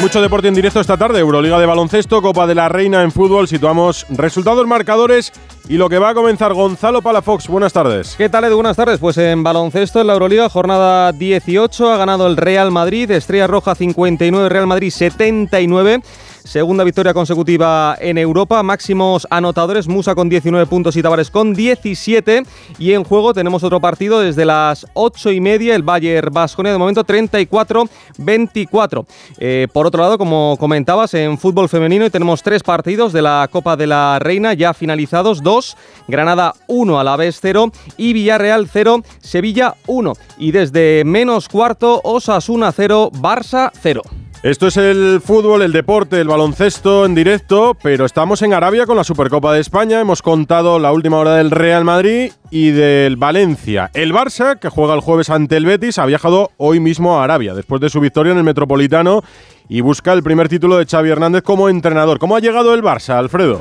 Mucho 0.00 0.22
deporte 0.22 0.48
en 0.48 0.54
directo 0.54 0.80
esta 0.80 0.96
tarde. 0.96 1.18
Euroliga 1.18 1.58
de 1.58 1.66
baloncesto, 1.66 2.22
Copa 2.22 2.46
de 2.46 2.54
la 2.54 2.68
Reina 2.68 3.02
en 3.02 3.10
fútbol. 3.10 3.48
Situamos 3.48 4.06
resultados, 4.10 4.66
marcadores 4.66 5.32
y 5.68 5.76
lo 5.76 5.88
que 5.88 5.98
va 5.98 6.10
a 6.10 6.14
comenzar 6.14 6.54
Gonzalo 6.54 7.02
Palafox. 7.02 7.48
Buenas 7.48 7.72
tardes. 7.72 8.14
¿Qué 8.16 8.28
tal, 8.28 8.44
Edu? 8.44 8.54
Buenas 8.54 8.76
tardes. 8.76 8.98
Pues 8.98 9.18
en 9.18 9.42
baloncesto, 9.42 10.00
en 10.00 10.06
la 10.06 10.14
Euroliga, 10.14 10.48
jornada 10.48 11.12
18, 11.12 11.92
ha 11.92 11.96
ganado 11.98 12.26
el 12.26 12.38
Real 12.38 12.70
Madrid. 12.70 13.10
Estrella 13.10 13.46
Roja 13.46 13.74
59, 13.74 14.48
Real 14.48 14.66
Madrid 14.66 14.90
79. 14.90 16.00
Segunda 16.48 16.82
victoria 16.82 17.12
consecutiva 17.12 17.94
en 18.00 18.16
Europa. 18.16 18.62
Máximos 18.62 19.26
anotadores, 19.28 19.86
Musa 19.86 20.14
con 20.14 20.30
19 20.30 20.64
puntos 20.64 20.96
y 20.96 21.02
Tavares 21.02 21.30
con 21.30 21.52
17. 21.52 22.42
Y 22.78 22.94
en 22.94 23.04
juego 23.04 23.34
tenemos 23.34 23.64
otro 23.64 23.82
partido 23.82 24.20
desde 24.20 24.46
las 24.46 24.86
8 24.94 25.32
y 25.32 25.42
media, 25.42 25.74
el 25.74 25.82
Bayern 25.82 26.32
Basconia, 26.32 26.72
de 26.72 26.78
momento 26.78 27.04
34-24. 27.04 29.04
Eh, 29.36 29.68
por 29.70 29.86
otro 29.86 30.02
lado, 30.02 30.16
como 30.16 30.56
comentabas, 30.58 31.12
en 31.12 31.36
fútbol 31.36 31.68
femenino 31.68 32.08
tenemos 32.08 32.42
tres 32.42 32.62
partidos 32.62 33.12
de 33.12 33.20
la 33.20 33.46
Copa 33.52 33.76
de 33.76 33.86
la 33.86 34.18
Reina 34.18 34.54
ya 34.54 34.72
finalizados. 34.72 35.42
Dos, 35.42 35.57
Granada 36.06 36.54
1 36.66 37.00
a 37.00 37.04
la 37.04 37.16
vez 37.16 37.38
0 37.40 37.70
y 37.96 38.12
Villarreal 38.12 38.68
0, 38.68 39.02
Sevilla 39.20 39.74
1. 39.86 40.12
Y 40.38 40.52
desde 40.52 41.02
menos 41.04 41.48
cuarto, 41.48 42.00
Osasuna 42.04 42.72
0, 42.72 43.10
Barça 43.14 43.70
0. 43.80 44.02
Esto 44.44 44.68
es 44.68 44.76
el 44.76 45.20
fútbol, 45.20 45.62
el 45.62 45.72
deporte, 45.72 46.20
el 46.20 46.28
baloncesto 46.28 47.04
en 47.04 47.16
directo, 47.16 47.76
pero 47.82 48.04
estamos 48.04 48.40
en 48.42 48.54
Arabia 48.54 48.86
con 48.86 48.96
la 48.96 49.02
Supercopa 49.02 49.52
de 49.52 49.60
España. 49.60 50.00
Hemos 50.00 50.22
contado 50.22 50.78
la 50.78 50.92
última 50.92 51.18
hora 51.18 51.34
del 51.34 51.50
Real 51.50 51.84
Madrid 51.84 52.30
y 52.48 52.70
del 52.70 53.16
Valencia. 53.16 53.90
El 53.94 54.14
Barça, 54.14 54.56
que 54.60 54.68
juega 54.68 54.94
el 54.94 55.00
jueves 55.00 55.28
ante 55.30 55.56
el 55.56 55.66
Betis, 55.66 55.98
ha 55.98 56.06
viajado 56.06 56.52
hoy 56.56 56.78
mismo 56.78 57.18
a 57.18 57.24
Arabia, 57.24 57.52
después 57.52 57.80
de 57.80 57.90
su 57.90 57.98
victoria 57.98 58.30
en 58.30 58.38
el 58.38 58.44
Metropolitano, 58.44 59.24
y 59.68 59.80
busca 59.80 60.12
el 60.12 60.22
primer 60.22 60.48
título 60.48 60.78
de 60.78 60.86
Xavi 60.86 61.10
Hernández 61.10 61.42
como 61.42 61.68
entrenador. 61.68 62.20
¿Cómo 62.20 62.36
ha 62.36 62.40
llegado 62.40 62.74
el 62.74 62.82
Barça, 62.82 63.18
Alfredo? 63.18 63.60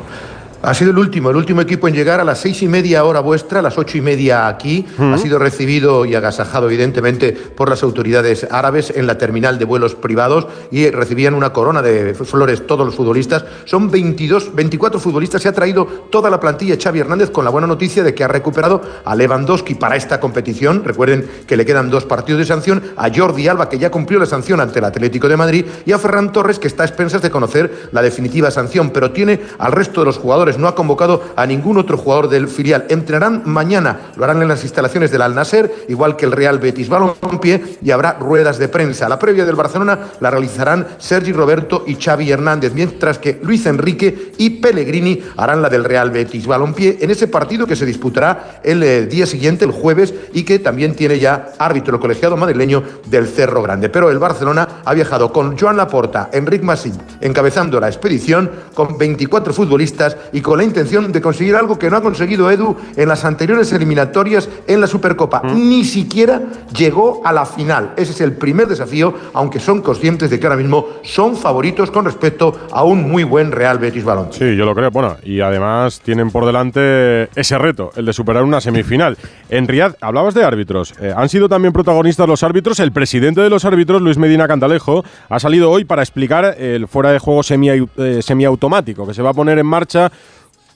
Ha 0.62 0.74
sido 0.74 0.92
el 0.92 0.98
último, 0.98 1.30
el 1.30 1.36
último 1.36 1.62
equipo 1.62 1.88
en 1.88 1.94
llegar 1.94 2.20
a 2.20 2.24
las 2.24 2.40
seis 2.40 2.62
y 2.64 2.68
media 2.68 3.04
hora 3.04 3.20
vuestra, 3.20 3.60
a 3.60 3.62
las 3.62 3.78
ocho 3.78 3.98
y 3.98 4.02
media 4.02 4.48
aquí. 4.48 4.86
Ha 5.00 5.18
sido 5.18 5.38
recibido 5.38 6.06
y 6.06 6.16
agasajado, 6.16 6.68
evidentemente, 6.68 7.32
por 7.32 7.70
las 7.70 7.84
autoridades 7.84 8.48
árabes 8.50 8.92
en 8.96 9.06
la 9.06 9.18
terminal 9.18 9.60
de 9.60 9.66
vuelos 9.66 9.96
privados 9.96 10.48
y 10.72 10.90
recibían 10.90 11.36
una 11.36 11.54
corona 11.54 11.82
de 11.82 12.14
flores 12.14 12.66
todos 12.66 12.86
los 12.86 12.96
futbolistas. 12.96 13.46
Son 13.66 13.92
22, 13.92 14.56
24 14.56 15.00
futbolistas. 15.00 15.42
Se 15.42 15.48
ha 15.48 15.54
traído 15.54 15.86
toda 15.86 16.30
la 16.30 16.40
plantilla 16.40 16.78
Xavi 16.82 17.00
Hernández 17.00 17.30
con 17.30 17.46
la 17.46 17.52
buena 17.52 17.68
noticia 17.68 18.04
de 18.04 18.16
que 18.16 18.24
ha 18.24 18.28
recuperado 18.28 18.82
a 19.06 19.16
Lewandowski 19.16 19.76
para 19.76 19.96
esta 19.96 20.20
competición. 20.20 20.84
Recuerden 20.84 21.30
que 21.46 21.56
le 21.56 21.66
quedan 21.66 21.90
dos 21.90 22.06
partidos 22.06 22.40
de 22.40 22.46
sanción. 22.46 22.82
A 22.98 23.10
Jordi 23.14 23.48
Alba, 23.48 23.70
que 23.70 23.78
ya 23.78 23.92
cumplió 23.92 24.20
la 24.20 24.26
sanción 24.26 24.60
ante 24.60 24.80
el 24.80 24.86
Atlético 24.86 25.28
de 25.28 25.38
Madrid. 25.38 25.66
Y 25.86 25.92
a 25.92 26.00
Ferran 26.00 26.32
Torres, 26.32 26.58
que 26.58 26.68
está 26.68 26.84
a 26.84 26.88
expensas 26.88 27.22
de 27.22 27.30
conocer 27.30 27.90
la 27.92 28.02
definitiva 28.02 28.50
sanción, 28.50 28.90
pero 28.90 29.12
tiene 29.12 29.42
al 29.60 29.72
resto 29.72 30.02
de 30.02 30.06
los 30.06 30.18
jugadores 30.18 30.47
no 30.58 30.68
ha 30.68 30.76
convocado 30.76 31.22
a 31.36 31.46
ningún 31.46 31.78
otro 31.78 31.98
jugador 31.98 32.30
del 32.30 32.48
filial. 32.48 32.86
Entrenarán 32.90 33.42
mañana, 33.46 34.12
lo 34.16 34.24
harán 34.24 34.42
en 34.42 34.48
las 34.48 34.64
instalaciones 34.64 35.12
del 35.12 35.22
Al 35.22 35.36
Nasser, 35.36 35.86
igual 35.90 36.16
que 36.16 36.26
el 36.26 36.32
Real 36.32 36.60
Betis 36.60 36.88
Balompié, 36.88 37.78
y 37.82 37.92
habrá 37.92 38.14
ruedas 38.14 38.58
de 38.58 38.70
prensa. 38.70 39.10
La 39.10 39.20
previa 39.20 39.46
del 39.46 39.56
Barcelona 39.56 40.00
la 40.20 40.32
realizarán 40.32 40.88
Sergi 40.98 41.34
Roberto 41.34 41.84
y 41.86 41.96
Xavi 41.96 42.32
Hernández, 42.32 42.74
mientras 42.74 43.20
que 43.20 43.40
Luis 43.44 43.66
Enrique 43.66 44.32
y 44.38 44.50
Pellegrini 44.52 45.22
harán 45.36 45.62
la 45.62 45.70
del 45.70 45.84
Real 45.84 46.12
Betis 46.12 46.48
Balompié 46.48 47.00
en 47.02 47.12
ese 47.12 47.28
partido 47.28 47.66
que 47.66 47.76
se 47.76 47.86
disputará 47.86 48.62
el 48.64 48.84
eh, 48.84 49.06
día 49.08 49.26
siguiente, 49.26 49.66
el 49.66 49.72
jueves, 49.72 50.14
y 50.34 50.44
que 50.44 50.60
también 50.60 50.96
tiene 50.96 51.20
ya 51.20 51.54
árbitro 51.58 52.00
colegiado 52.00 52.38
madrileño 52.38 52.84
del 53.08 53.28
Cerro 53.28 53.62
Grande. 53.62 53.90
Pero 53.90 54.10
el 54.12 54.20
Barcelona 54.20 54.68
ha 54.86 54.94
viajado 54.94 55.32
con 55.32 55.58
Joan 55.58 55.78
Laporta, 55.78 56.30
Enric 56.32 56.62
Massin, 56.62 56.94
encabezando 57.22 57.80
la 57.80 57.88
expedición, 57.88 58.52
con 58.74 58.98
24 58.98 59.54
futbolistas 59.54 60.18
con 60.42 60.58
la 60.58 60.64
intención 60.64 61.12
de 61.12 61.22
conseguir 61.22 61.56
algo 61.56 61.78
que 61.78 61.90
no 61.90 61.98
ha 61.98 62.02
conseguido 62.02 62.50
Edu 62.52 62.76
en 62.96 63.08
las 63.08 63.26
anteriores 63.26 63.72
eliminatorias 63.74 64.50
en 64.68 64.82
la 64.82 64.88
Supercopa. 64.88 65.42
Ni 65.44 65.84
siquiera 65.84 66.42
llegó 66.76 67.22
a 67.26 67.32
la 67.34 67.46
final. 67.46 67.94
Ese 67.98 68.12
es 68.12 68.22
el 68.22 68.34
primer 68.34 68.68
desafío, 68.68 69.14
aunque 69.34 69.60
son 69.60 69.82
conscientes 69.82 70.30
de 70.30 70.40
que 70.40 70.48
ahora 70.48 70.58
mismo 70.58 70.88
son 71.04 71.36
favoritos 71.36 71.92
con 71.92 72.06
respecto 72.06 72.68
a 72.72 72.84
un 72.84 73.10
muy 73.10 73.24
buen 73.24 73.52
Real 73.52 73.80
Betis 73.80 74.04
Balón. 74.04 74.30
Sí, 74.32 74.56
yo 74.56 74.66
lo 74.66 74.76
creo. 74.76 74.92
Bueno, 74.92 75.18
y 75.24 75.42
además 75.42 76.02
tienen 76.02 76.32
por 76.32 76.46
delante 76.46 77.30
ese 77.36 77.58
reto, 77.58 77.92
el 77.96 78.06
de 78.06 78.14
superar 78.14 78.44
una 78.44 78.62
semifinal. 78.62 79.18
En 79.50 79.68
Riyadh, 79.68 79.96
hablabas 80.02 80.34
de 80.34 80.44
árbitros. 80.44 80.94
Eh, 81.00 81.14
han 81.16 81.30
sido 81.30 81.48
también 81.48 81.74
protagonistas 81.74 82.28
los 82.28 82.44
árbitros. 82.44 82.80
El 82.80 82.92
presidente 82.92 83.42
de 83.42 83.50
los 83.50 83.64
árbitros, 83.66 84.02
Luis 84.02 84.18
Medina 84.18 84.48
Cantalejo, 84.48 85.04
ha 85.30 85.40
salido 85.40 85.72
hoy 85.72 85.86
para 85.86 86.02
explicar 86.02 86.56
el 86.60 86.88
fuera 86.88 87.12
de 87.12 87.20
juego 87.20 87.44
semi, 87.44 87.70
eh, 87.70 88.20
semiautomático 88.22 89.08
que 89.08 89.14
se 89.14 89.22
va 89.22 89.30
a 89.30 89.34
poner 89.34 89.58
en 89.60 89.66
marcha 89.66 90.12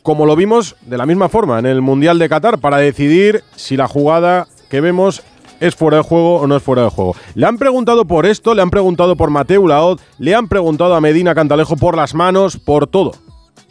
como 0.03 0.25
lo 0.25 0.35
vimos 0.35 0.75
de 0.81 0.97
la 0.97 1.05
misma 1.05 1.29
forma 1.29 1.59
en 1.59 1.65
el 1.65 1.81
Mundial 1.81 2.17
de 2.17 2.27
Qatar, 2.27 2.59
para 2.59 2.77
decidir 2.77 3.43
si 3.55 3.77
la 3.77 3.87
jugada 3.87 4.47
que 4.69 4.81
vemos 4.81 5.21
es 5.59 5.75
fuera 5.75 5.97
de 5.97 6.03
juego 6.03 6.37
o 6.37 6.47
no 6.47 6.55
es 6.55 6.63
fuera 6.63 6.83
de 6.83 6.89
juego. 6.89 7.15
Le 7.35 7.45
han 7.45 7.57
preguntado 7.57 8.05
por 8.05 8.25
esto, 8.25 8.55
le 8.55 8.63
han 8.63 8.71
preguntado 8.71 9.15
por 9.15 9.29
Mateo 9.29 9.67
Laod, 9.67 9.99
le 10.17 10.33
han 10.33 10.47
preguntado 10.47 10.95
a 10.95 11.01
Medina 11.01 11.35
Cantalejo 11.35 11.77
por 11.77 11.95
las 11.95 12.15
manos, 12.15 12.57
por 12.57 12.87
todo. 12.87 13.13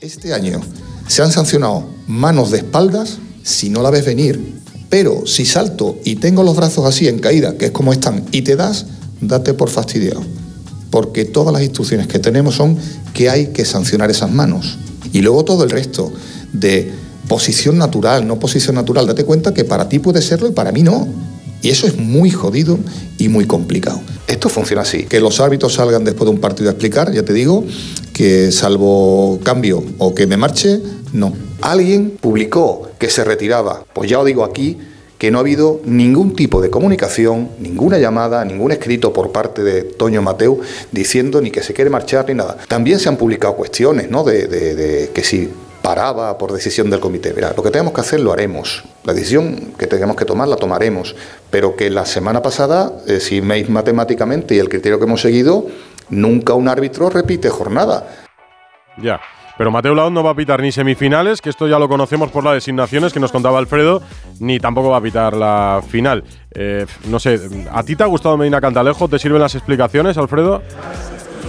Este 0.01 0.33
año 0.33 0.61
se 1.09 1.23
han 1.23 1.33
sancionado 1.33 1.85
manos 2.07 2.53
de 2.53 2.59
espaldas 2.59 3.19
si 3.43 3.71
no 3.71 3.83
la 3.83 3.91
ves 3.91 4.07
venir, 4.07 4.60
pero 4.91 5.25
si 5.25 5.47
salto 5.47 5.99
y 6.05 6.17
tengo 6.17 6.43
los 6.43 6.57
brazos 6.57 6.85
así 6.85 7.09
en 7.09 7.21
caída, 7.21 7.57
que 7.57 7.67
es 7.67 7.71
como 7.71 7.93
están, 7.93 8.25
y 8.33 8.43
te 8.43 8.57
das, 8.57 8.87
date 9.21 9.55
por 9.55 9.71
fastidiado. 9.71 10.21
Porque 10.91 11.25
todas 11.25 11.53
las 11.53 11.63
instrucciones 11.63 12.09
que 12.09 12.19
tenemos 12.19 12.57
son 12.57 12.77
que 13.15 13.31
hay 13.31 13.49
que 13.49 13.65
sancionar 13.65 14.11
esas 14.11 14.33
manos. 14.33 14.79
Y 15.13 15.23
luego 15.23 15.45
todo 15.45 15.63
el 15.63 15.71
resto 15.71 16.13
de 16.53 16.93
posición 17.29 17.79
natural, 17.79 18.27
no 18.27 18.41
posición 18.41 18.75
natural. 18.75 19.07
Date 19.07 19.25
cuenta 19.25 19.55
que 19.55 19.65
para 19.65 19.89
ti 19.89 20.01
puede 20.01 20.21
serlo 20.21 20.49
y 20.49 20.53
para 20.53 20.73
mí 20.73 20.83
no. 20.83 21.07
Y 21.63 21.69
eso 21.69 21.87
es 21.87 21.97
muy 21.97 22.31
jodido 22.31 22.77
y 23.19 23.29
muy 23.29 23.45
complicado. 23.47 24.01
Esto 24.27 24.49
funciona 24.49 24.83
así. 24.83 25.05
Que 25.05 25.21
los 25.21 25.39
árbitros 25.39 25.75
salgan 25.75 26.03
después 26.03 26.25
de 26.25 26.35
un 26.35 26.41
partido 26.41 26.71
a 26.71 26.73
explicar, 26.73 27.13
ya 27.13 27.23
te 27.23 27.33
digo, 27.33 27.65
que 28.13 28.51
salvo 28.51 29.39
cambio 29.45 29.85
o 29.99 30.15
que 30.15 30.27
me 30.27 30.37
marche, 30.37 30.81
no. 31.13 31.33
Alguien 31.63 32.17
publicó 32.21 32.91
que 32.99 33.11
se 33.11 33.25
retiraba. 33.25 33.85
Pues 33.93 34.11
ya 34.11 34.19
os 34.19 34.27
digo 34.27 34.45
aquí 34.45 34.79
que 35.21 35.31
no 35.31 35.37
ha 35.37 35.43
habido 35.43 35.83
ningún 35.85 36.35
tipo 36.35 36.63
de 36.63 36.71
comunicación, 36.71 37.51
ninguna 37.59 37.99
llamada, 37.99 38.43
ningún 38.45 38.73
escrito 38.73 39.13
por 39.13 39.33
parte 39.33 39.63
de 39.63 39.83
Toño 39.83 40.23
Mateu 40.23 40.61
diciendo 40.91 41.43
ni 41.43 41.51
que 41.51 41.63
se 41.63 41.75
quiere 41.75 41.91
marchar 41.91 42.27
ni 42.27 42.35
nada. 42.35 42.57
También 42.69 42.99
se 42.99 43.11
han 43.11 43.19
publicado 43.19 43.55
cuestiones, 43.55 44.11
¿no? 44.11 44.25
De, 44.25 45.11
que 45.13 45.23
si 45.23 45.51
paraba 45.83 46.39
por 46.39 46.53
decisión 46.53 46.89
del 46.89 47.01
comité. 47.01 47.35
Mira, 47.35 47.53
lo 47.55 47.63
que 47.63 47.71
tenemos 47.71 47.93
que 47.93 48.01
hacer 48.01 48.21
lo 48.21 48.33
haremos. 48.33 48.83
La 49.05 49.13
decisión 49.13 49.75
que 49.79 49.87
tenemos 49.87 50.17
que 50.17 50.25
tomar 50.25 50.49
la 50.49 50.57
tomaremos. 50.57 51.15
Pero 51.51 51.77
que 51.77 51.91
la 51.91 52.07
semana 52.07 52.41
pasada, 52.41 52.93
eh, 53.07 53.21
si 53.21 53.41
veis 53.41 53.69
matemáticamente 53.69 54.55
y 54.55 54.59
el 54.59 54.71
criterio 54.71 54.99
que 54.99 55.05
hemos 55.05 55.21
seguido, 55.21 55.67
nunca 56.09 56.55
un 56.55 56.69
árbitro 56.69 57.11
repite 57.11 57.51
jornada. 57.51 58.09
Ya. 59.03 59.21
Pero 59.61 59.71
Mateo 59.71 59.95
Laud 59.95 60.11
no 60.11 60.23
va 60.23 60.31
a 60.31 60.35
pitar 60.35 60.63
ni 60.63 60.73
semifinales, 60.73 61.43
que 61.43 61.51
esto 61.51 61.69
ya 61.69 61.79
lo 61.79 61.87
conocemos 61.87 62.31
por 62.31 62.43
las 62.43 62.55
designaciones 62.55 63.13
que 63.13 63.21
nos 63.21 63.31
contaba 63.31 63.59
Alfredo, 63.59 64.01
ni 64.39 64.59
tampoco 64.59 64.89
va 64.89 64.97
a 64.97 65.03
pitar 65.03 65.37
la 65.37 65.83
final. 65.87 66.25
Eh, 66.55 66.87
no 67.11 67.21
sé, 67.21 67.39
¿a 67.71 67.83
ti 67.83 67.95
te 67.95 68.03
ha 68.03 68.07
gustado 68.07 68.39
Medina 68.39 68.59
Cantalejo? 68.59 69.07
¿Te 69.07 69.19
sirven 69.19 69.43
las 69.43 69.55
explicaciones, 69.55 70.17
Alfredo? 70.17 70.63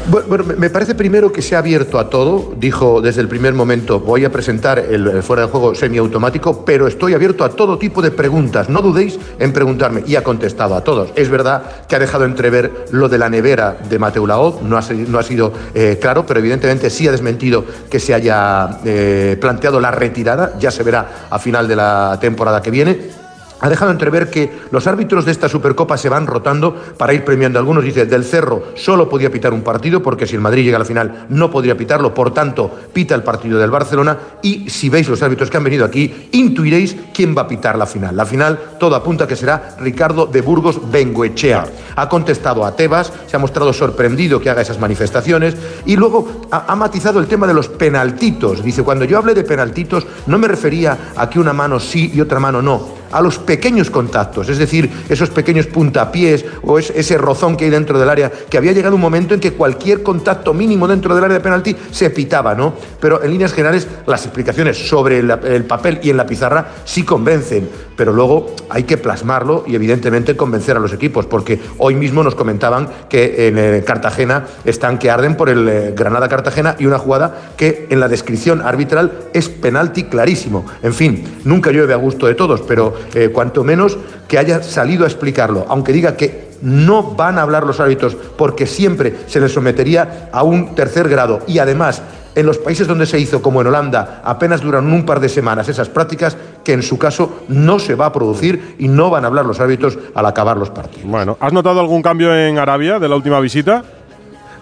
Bueno, 0.08 0.44
me 0.58 0.70
parece 0.70 0.96
primero 0.96 1.32
que 1.32 1.42
se 1.42 1.56
ha 1.56 1.60
abierto 1.60 2.00
a 2.00 2.10
todo. 2.10 2.54
Dijo 2.58 3.02
desde 3.02 3.22
el 3.22 3.28
primer 3.28 3.54
momento, 3.54 4.00
voy 4.00 4.26
a 4.26 4.32
presentar 4.32 4.80
el, 4.80 5.22
fuera 5.22 5.44
de 5.44 5.50
juego 5.50 5.76
semiautomático, 5.76 6.66
pero 6.66 6.88
estoy 6.88 7.14
abierto 7.14 7.44
a 7.44 7.50
todo 7.50 7.78
tipo 7.78 8.02
de 8.02 8.12
preguntas. 8.12 8.68
No 8.68 8.82
dudéis 8.82 9.20
en 9.40 9.54
preguntarme. 9.54 10.04
Y 10.08 10.16
ha 10.16 10.24
contestado 10.24 10.76
a 10.76 10.84
todos. 10.84 11.12
Es 11.16 11.30
verdad 11.30 11.86
que 11.88 11.96
ha 11.96 12.00
dejado 12.00 12.26
entrever 12.26 12.86
lo 12.92 13.10
de 13.10 13.18
la 13.20 13.30
nevera 13.30 13.78
de 13.90 14.00
Mateo 14.00 14.26
Laoz. 14.26 14.62
No 14.64 14.78
ha, 14.78 14.82
no 15.08 15.20
ha 15.20 15.24
sido 15.24 15.54
eh, 15.74 15.98
claro, 16.02 16.26
pero 16.26 16.40
evidentemente 16.40 16.90
sí 16.90 17.08
ha 17.08 17.12
desmentido 17.12 17.64
que 17.90 18.00
se 18.00 18.14
haya 18.14 18.80
eh, 18.84 19.38
planteado 19.40 19.80
la 19.80 19.92
retirada. 19.92 20.58
Ya 20.60 20.72
se 20.72 20.84
verá 20.84 21.28
a 21.30 21.38
final 21.38 21.68
de 21.68 21.76
la 21.76 22.18
temporada 22.20 22.62
que 22.62 22.72
viene 22.72 23.22
ha 23.62 23.70
dejado 23.70 23.92
entrever 23.92 24.30
que 24.30 24.52
los 24.72 24.88
árbitros 24.88 25.24
de 25.24 25.32
esta 25.32 25.48
Supercopa 25.48 25.96
se 25.96 26.10
van 26.10 26.26
rotando 26.26 26.76
para 26.98 27.14
ir 27.14 27.24
premiando. 27.24 27.60
Algunos 27.60 27.84
dicen, 27.84 28.10
del 28.10 28.26
Cerro 28.26 28.64
solo 28.76 29.08
podía 29.08 29.32
pitar 29.32 29.54
un 29.54 29.62
partido 29.62 30.02
porque 30.02 30.26
si 30.26 30.36
el 30.36 30.42
Madrid 30.42 30.64
llega 30.64 30.78
a 30.78 30.80
la 30.80 30.86
final 30.86 31.28
no 31.30 31.52
podría 31.52 31.78
pitarlo, 31.78 32.14
por 32.14 32.34
tanto 32.34 32.72
pita 32.92 33.14
el 33.14 33.22
partido 33.22 33.60
del 33.60 33.70
Barcelona 33.70 34.18
y 34.42 34.68
si 34.70 34.90
veis 34.90 35.08
los 35.08 35.22
árbitros 35.22 35.50
que 35.52 35.58
han 35.58 35.64
venido 35.64 35.86
aquí, 35.86 36.30
intuiréis 36.32 36.96
quién 37.14 37.38
va 37.38 37.44
a 37.44 37.48
pitar 37.48 37.78
la 37.78 37.86
final. 37.86 38.18
La 38.18 38.26
final 38.26 38.60
todo 38.80 38.96
apunta 38.96 39.28
que 39.28 39.36
será 39.36 39.76
Ricardo 39.80 40.26
de 40.26 40.42
Burgos 40.42 40.92
Bengoechea. 40.92 41.66
Ha 41.96 42.10
contestado 42.10 42.66
a 42.66 42.76
Tebas, 42.76 43.14
se 43.28 43.36
ha 43.36 43.40
mostrado 43.40 43.74
sorprendido 43.74 44.42
que 44.42 44.50
haga 44.50 44.64
esas 44.64 44.80
manifestaciones 44.80 45.56
y 45.86 45.96
luego 45.96 46.48
ha, 46.50 46.66
ha 46.72 46.76
matizado 46.76 47.20
el 47.20 47.28
tema 47.28 47.46
de 47.46 47.54
los 47.54 47.68
penaltitos. 47.68 48.64
Dice, 48.64 48.82
cuando 48.82 49.06
yo 49.06 49.20
hablé 49.20 49.36
de 49.36 49.44
penaltitos 49.44 50.08
no 50.26 50.40
me 50.40 50.48
refería 50.48 50.98
a 51.16 51.30
que 51.30 51.40
una 51.40 51.54
mano 51.54 51.80
sí 51.80 52.12
y 52.12 52.22
otra 52.22 52.40
mano 52.40 52.62
no 52.64 53.01
a 53.12 53.22
los 53.22 53.38
pequeños 53.40 53.90
contactos, 53.90 54.50
es 54.50 54.58
decir, 54.58 54.90
esos 55.10 55.30
pequeños 55.30 55.68
puntapiés 55.68 56.46
o 56.64 56.80
ese 56.80 57.18
rozón 57.18 57.58
que 57.58 57.66
hay 57.66 57.72
dentro 57.72 58.00
del 58.00 58.10
área, 58.10 58.32
que 58.32 58.58
había 58.58 58.72
llegado 58.72 58.96
un 58.96 59.02
momento 59.02 59.34
en 59.34 59.40
que 59.40 59.54
cualquier 59.54 60.04
contacto 60.04 60.54
mínimo 60.54 60.88
dentro 60.88 61.16
del 61.16 61.24
área 61.24 61.38
de 61.38 61.44
penalti 61.44 61.76
se 61.92 62.10
pitaba, 62.10 62.56
¿no? 62.56 62.74
Pero 63.00 63.24
en 63.24 63.32
líneas 63.32 63.54
generales 63.54 63.88
las 64.06 64.26
explicaciones 64.26 64.78
sobre 64.78 65.20
el, 65.20 65.66
papel 65.66 66.00
y 66.04 66.10
en 66.10 66.18
la 66.18 66.26
pizarra 66.26 66.68
sí 66.86 67.04
convencen, 67.04 67.70
pero 68.02 68.14
luego 68.14 68.48
hay 68.68 68.86
que 68.86 68.98
plasmarlo 68.98 69.64
y 69.68 69.76
evidentemente 69.76 70.36
convencer 70.36 70.76
a 70.76 70.80
los 70.80 70.92
equipos, 70.92 71.28
porque 71.28 71.60
hoy 71.78 71.94
mismo 71.94 72.24
nos 72.24 72.34
comentaban 72.34 72.90
que 73.08 73.48
en 73.48 73.60
eh, 73.60 73.84
Cartagena 73.86 74.48
están 74.66 74.98
que 74.98 75.12
arden 75.12 75.38
por 75.38 75.50
el 75.50 75.70
eh, 75.70 75.94
Granada-Cartagena 75.96 76.78
y 76.80 76.88
una 76.88 76.98
jugada 76.98 77.52
que 77.56 77.86
en 77.92 78.00
la 78.00 78.08
descripción 78.08 78.64
arbitral 78.64 79.12
es 79.34 79.50
penalti 79.50 80.06
clarísimo. 80.06 80.66
En 80.82 80.96
fin, 80.96 81.42
nunca 81.44 81.70
llueve 81.70 81.94
a 81.94 81.98
gusto 81.98 82.26
de 82.26 82.34
todos, 82.34 82.62
pero 82.62 82.96
eh, 83.14 83.30
cuanto 83.32 83.64
menos 83.64 84.00
que 84.28 84.40
haya 84.40 84.64
salido 84.64 85.04
a 85.04 85.08
explicarlo, 85.08 85.68
aunque 85.70 85.94
diga 85.94 86.18
que 86.18 86.50
no 86.64 87.04
van 87.04 87.38
a 87.38 87.44
hablar 87.44 87.68
los 87.68 87.80
árbitros 87.80 88.16
porque 88.16 88.66
siempre 88.66 89.16
se 89.28 89.40
les 89.40 89.52
sometería 89.52 90.30
a 90.32 90.42
un 90.42 90.74
tercer 90.74 91.08
grado 91.08 91.42
y 91.46 91.60
además 91.60 92.02
en 92.36 92.46
los 92.46 92.58
países 92.58 92.88
donde 92.88 93.06
se 93.06 93.20
hizo, 93.20 93.42
como 93.42 93.62
en 93.62 93.68
Holanda, 93.68 94.22
apenas 94.24 94.62
duran 94.62 94.92
un 94.92 95.06
par 95.06 95.20
de 95.20 95.30
semanas 95.30 95.68
esas 95.68 95.90
prácticas 95.90 96.38
que 96.64 96.74
en 96.74 96.84
su 96.84 96.98
caso 96.98 97.44
no 97.48 97.80
se 97.80 97.96
va 97.96 98.08
a 98.08 98.14
producir 98.14 98.76
y 98.78 98.88
no 98.88 99.10
van 99.10 99.24
a 99.24 99.28
hablar 99.28 99.46
los 99.46 99.60
árbitros 99.60 99.98
al 100.14 100.26
acabar 100.26 100.58
los 100.58 100.70
partidos. 100.70 101.10
Bueno, 101.10 101.38
¿has 101.40 101.54
notado 101.54 101.80
algún 101.80 102.02
cambio 102.02 102.36
en 102.36 102.58
Arabia 102.58 103.00
de 103.00 103.10
la 103.10 103.16
última 103.16 103.40
visita? 103.40 103.84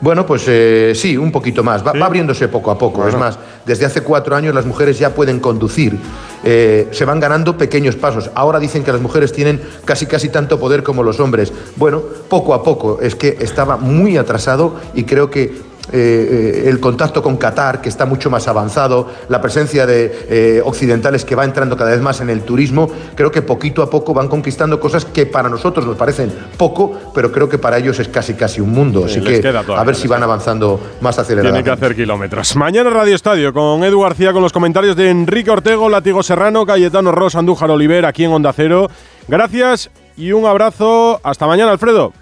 Bueno, 0.02 0.26
pues 0.26 0.46
eh, 0.48 0.94
sí, 0.96 1.18
un 1.18 1.32
poquito 1.32 1.62
más. 1.62 1.86
Va, 1.86 1.92
abriéndose 1.92 2.48
poco 2.48 2.72
a 2.72 2.78
poco. 2.78 3.06
Es 3.06 3.18
más, 3.18 3.38
desde 3.66 3.86
hace 3.86 4.02
cuatro 4.02 4.34
años 4.36 4.56
las 4.56 4.66
mujeres 4.66 4.98
ya 4.98 5.14
pueden 5.14 5.40
conducir. 5.40 5.98
Eh, 6.44 6.88
se 6.92 7.04
van 7.04 7.20
ganando 7.20 7.58
pequeños 7.58 7.98
pasos. 7.98 8.32
Ahora 8.34 8.60
dicen 8.60 8.84
que 8.86 8.94
las 8.94 9.02
mujeres 9.02 9.34
tienen 9.34 9.62
casi 9.84 10.06
casi 10.06 10.30
tanto 10.30 10.58
poder 10.58 10.84
como 10.84 11.04
los 11.04 11.20
hombres. 11.20 11.52
Bueno, 11.76 12.02
poco 12.30 12.54
a 12.54 12.64
poco. 12.64 13.00
Es 13.02 13.16
que 13.16 13.38
estaba 13.42 13.76
muy 13.76 14.16
atrasado 14.16 14.76
y 14.94 15.04
creo 15.04 15.30
que 15.30 15.69
eh, 15.92 16.64
el 16.66 16.80
contacto 16.80 17.22
con 17.22 17.38
Qatar, 17.38 17.82
que 17.82 17.90
está 17.90 18.06
mucho 18.06 18.30
más 18.30 18.48
avanzado, 18.48 19.08
la 19.28 19.42
presencia 19.42 19.86
de 19.86 20.28
eh, 20.30 20.62
occidentales 20.64 21.26
que 21.26 21.36
va 21.36 21.46
entrando 21.46 21.76
cada 21.78 21.92
vez 21.92 22.02
más 22.02 22.22
en 22.22 22.30
el 22.30 22.42
turismo, 22.42 22.90
creo 23.16 23.32
que 23.32 23.42
poquito 23.42 23.82
a 23.82 23.90
poco 23.90 24.14
van 24.14 24.28
conquistando 24.28 24.80
cosas 24.80 25.06
que 25.06 25.26
para 25.26 25.50
nosotros 25.50 25.86
nos 25.86 25.96
parecen 25.96 26.32
poco, 26.58 26.94
pero 27.14 27.32
creo 27.32 27.50
que 27.50 27.58
para 27.58 27.78
ellos 27.78 28.00
es 28.00 28.08
casi 28.08 28.34
casi 28.34 28.62
un 28.62 28.72
mundo. 28.72 29.06
Así 29.06 29.22
que 29.22 29.42
a 29.48 29.84
ver 29.84 29.96
si 29.96 30.08
van 30.08 30.24
avanzando 30.24 30.80
más 31.02 31.18
aceleradamente. 31.20 31.64
Tiene 31.64 31.78
que 31.78 31.86
hacer 31.86 31.96
kilómetros. 31.96 32.56
Mañana 32.56 32.90
Radio 32.90 33.16
Estadio 33.16 33.54
con 33.54 33.84
Edu 33.84 34.02
García, 34.02 34.34
con 34.34 34.42
los 34.42 34.54
comentarios 34.54 34.96
de 34.96 35.10
Enrique 35.10 35.52
Ortego, 35.52 35.90
Látigo 35.90 36.24
Serrano, 36.24 36.66
Cayetano 36.66 37.12
Ross, 37.12 37.36
Andújar 37.36 37.72
Oliver, 37.72 38.06
aquí 38.06 38.24
en 38.24 38.32
Onda 38.32 38.54
Cero. 38.54 38.90
Gracias 39.28 39.90
y 40.18 40.32
un 40.32 40.46
abrazo. 40.46 41.20
Hasta 41.24 41.48
mañana, 41.48 41.72
Alfredo. 41.72 42.14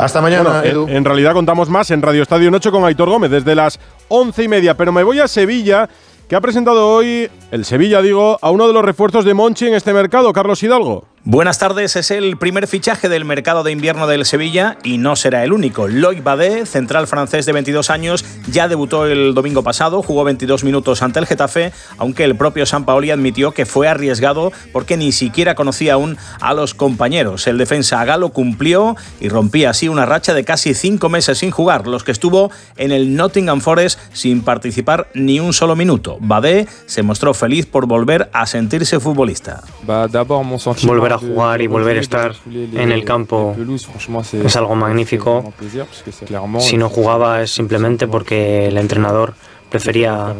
Hasta 0.00 0.22
mañana, 0.22 0.62
Edu. 0.64 0.86
En, 0.88 1.04
realidad 1.04 1.34
contamos 1.34 1.68
más 1.68 1.90
en 1.90 2.00
Radio 2.00 2.22
Estadio 2.22 2.50
Noche 2.50 2.70
con 2.70 2.84
Aitor 2.84 3.10
Gómez 3.10 3.30
desde 3.30 3.54
las 3.54 3.78
once 4.08 4.44
y 4.44 4.48
media. 4.48 4.74
Pero 4.74 4.92
me 4.92 5.02
voy 5.02 5.20
a 5.20 5.28
Sevilla, 5.28 5.90
que 6.26 6.34
ha 6.34 6.40
presentado 6.40 6.88
hoy, 6.88 7.28
el 7.50 7.66
Sevilla 7.66 8.00
digo, 8.00 8.38
a 8.40 8.50
uno 8.50 8.66
de 8.66 8.72
los 8.72 8.82
refuerzos 8.82 9.26
de 9.26 9.34
Monchi 9.34 9.66
en 9.66 9.74
este 9.74 9.92
mercado, 9.92 10.32
Carlos 10.32 10.62
Hidalgo. 10.62 11.04
Buenas 11.22 11.58
tardes, 11.58 11.96
es 11.96 12.10
el 12.10 12.38
primer 12.38 12.66
fichaje 12.66 13.10
del 13.10 13.26
mercado 13.26 13.62
de 13.62 13.72
invierno 13.72 14.06
del 14.06 14.24
Sevilla 14.24 14.78
y 14.82 14.96
no 14.96 15.16
será 15.16 15.44
el 15.44 15.52
único. 15.52 15.86
Loic 15.86 16.22
Badé, 16.22 16.64
central 16.64 17.06
francés 17.06 17.44
de 17.44 17.52
22 17.52 17.90
años, 17.90 18.24
ya 18.50 18.68
debutó 18.68 19.04
el 19.04 19.34
domingo 19.34 19.62
pasado, 19.62 20.02
jugó 20.02 20.24
22 20.24 20.64
minutos 20.64 21.02
ante 21.02 21.18
el 21.18 21.26
Getafe, 21.26 21.72
aunque 21.98 22.24
el 22.24 22.36
propio 22.36 22.64
Sampaoli 22.64 23.10
admitió 23.10 23.52
que 23.52 23.66
fue 23.66 23.86
arriesgado 23.86 24.50
porque 24.72 24.96
ni 24.96 25.12
siquiera 25.12 25.54
conocía 25.54 25.92
aún 25.92 26.16
a 26.40 26.54
los 26.54 26.72
compañeros. 26.72 27.46
El 27.46 27.58
defensa 27.58 28.02
Galo 28.06 28.30
cumplió 28.30 28.96
y 29.20 29.28
rompía 29.28 29.70
así 29.70 29.90
una 29.90 30.06
racha 30.06 30.32
de 30.32 30.44
casi 30.44 30.72
cinco 30.72 31.10
meses 31.10 31.36
sin 31.36 31.50
jugar, 31.50 31.86
los 31.86 32.02
que 32.02 32.12
estuvo 32.12 32.50
en 32.78 32.92
el 32.92 33.14
Nottingham 33.14 33.60
Forest 33.60 34.00
sin 34.14 34.40
participar 34.40 35.08
ni 35.12 35.38
un 35.38 35.52
solo 35.52 35.76
minuto. 35.76 36.16
Badé 36.18 36.66
se 36.86 37.02
mostró 37.02 37.34
feliz 37.34 37.66
por 37.66 37.84
volver 37.84 38.30
a 38.32 38.46
sentirse 38.46 38.98
futbolista. 39.00 39.62
Volver 40.86 41.10
a 41.12 41.18
jugar 41.20 41.62
y 41.62 41.66
volver 41.66 41.96
a 41.96 42.00
estar 42.00 42.34
en 42.50 42.92
el 42.92 43.04
campo 43.04 43.56
es 44.32 44.56
algo 44.56 44.74
magnífico. 44.74 45.52
Si 46.58 46.76
no 46.76 46.88
jugaba 46.88 47.42
es 47.42 47.50
simplemente 47.50 48.08
porque 48.08 48.68
el 48.68 48.78
entrenador 48.78 49.34
prefería 49.70 50.34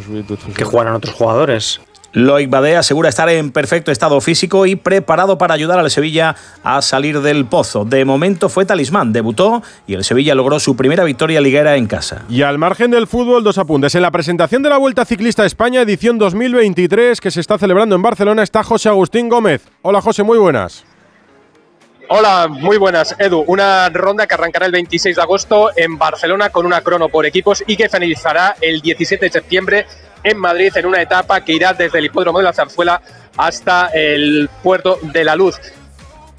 que 0.56 0.64
jugaran 0.64 0.94
otros 0.94 1.14
jugadores. 1.14 1.80
Loic 2.12 2.50
Badé 2.50 2.76
asegura 2.76 3.08
estar 3.08 3.28
en 3.28 3.52
perfecto 3.52 3.92
estado 3.92 4.20
físico 4.20 4.66
y 4.66 4.74
preparado 4.74 5.38
para 5.38 5.54
ayudar 5.54 5.78
al 5.78 5.90
Sevilla 5.90 6.34
a 6.64 6.82
salir 6.82 7.20
del 7.20 7.46
pozo. 7.46 7.84
De 7.84 8.04
momento 8.04 8.48
fue 8.48 8.64
talismán, 8.64 9.12
debutó 9.12 9.62
y 9.86 9.94
el 9.94 10.02
Sevilla 10.02 10.34
logró 10.34 10.58
su 10.58 10.74
primera 10.74 11.04
victoria 11.04 11.40
liguera 11.40 11.76
en 11.76 11.86
casa. 11.86 12.22
Y 12.28 12.42
al 12.42 12.58
margen 12.58 12.90
del 12.90 13.06
fútbol, 13.06 13.44
dos 13.44 13.58
apuntes. 13.58 13.94
En 13.94 14.02
la 14.02 14.10
presentación 14.10 14.62
de 14.62 14.70
la 14.70 14.78
Vuelta 14.78 15.04
Ciclista 15.04 15.46
España, 15.46 15.82
edición 15.82 16.18
2023, 16.18 17.20
que 17.20 17.30
se 17.30 17.40
está 17.40 17.58
celebrando 17.58 17.94
en 17.94 18.02
Barcelona, 18.02 18.42
está 18.42 18.64
José 18.64 18.88
Agustín 18.88 19.28
Gómez. 19.28 19.62
Hola 19.82 20.00
José, 20.00 20.24
muy 20.24 20.38
buenas. 20.38 20.84
Hola, 22.12 22.48
muy 22.48 22.76
buenas, 22.76 23.14
Edu. 23.20 23.44
Una 23.46 23.88
ronda 23.88 24.26
que 24.26 24.34
arrancará 24.34 24.66
el 24.66 24.72
26 24.72 25.14
de 25.14 25.22
agosto 25.22 25.70
en 25.76 25.96
Barcelona 25.96 26.50
con 26.50 26.66
una 26.66 26.80
crono 26.80 27.08
por 27.08 27.24
equipos 27.24 27.62
y 27.68 27.76
que 27.76 27.88
finalizará 27.88 28.56
el 28.60 28.80
17 28.80 29.26
de 29.26 29.30
septiembre 29.30 29.86
en 30.22 30.38
Madrid 30.38 30.72
en 30.76 30.86
una 30.86 31.02
etapa 31.02 31.42
que 31.44 31.52
irá 31.52 31.72
desde 31.72 31.98
el 31.98 32.06
hipódromo 32.06 32.38
de 32.38 32.44
la 32.44 32.52
Zarzuela 32.52 33.00
hasta 33.36 33.90
el 33.94 34.48
puerto 34.62 34.98
de 35.02 35.24
la 35.24 35.36
Luz. 35.36 35.58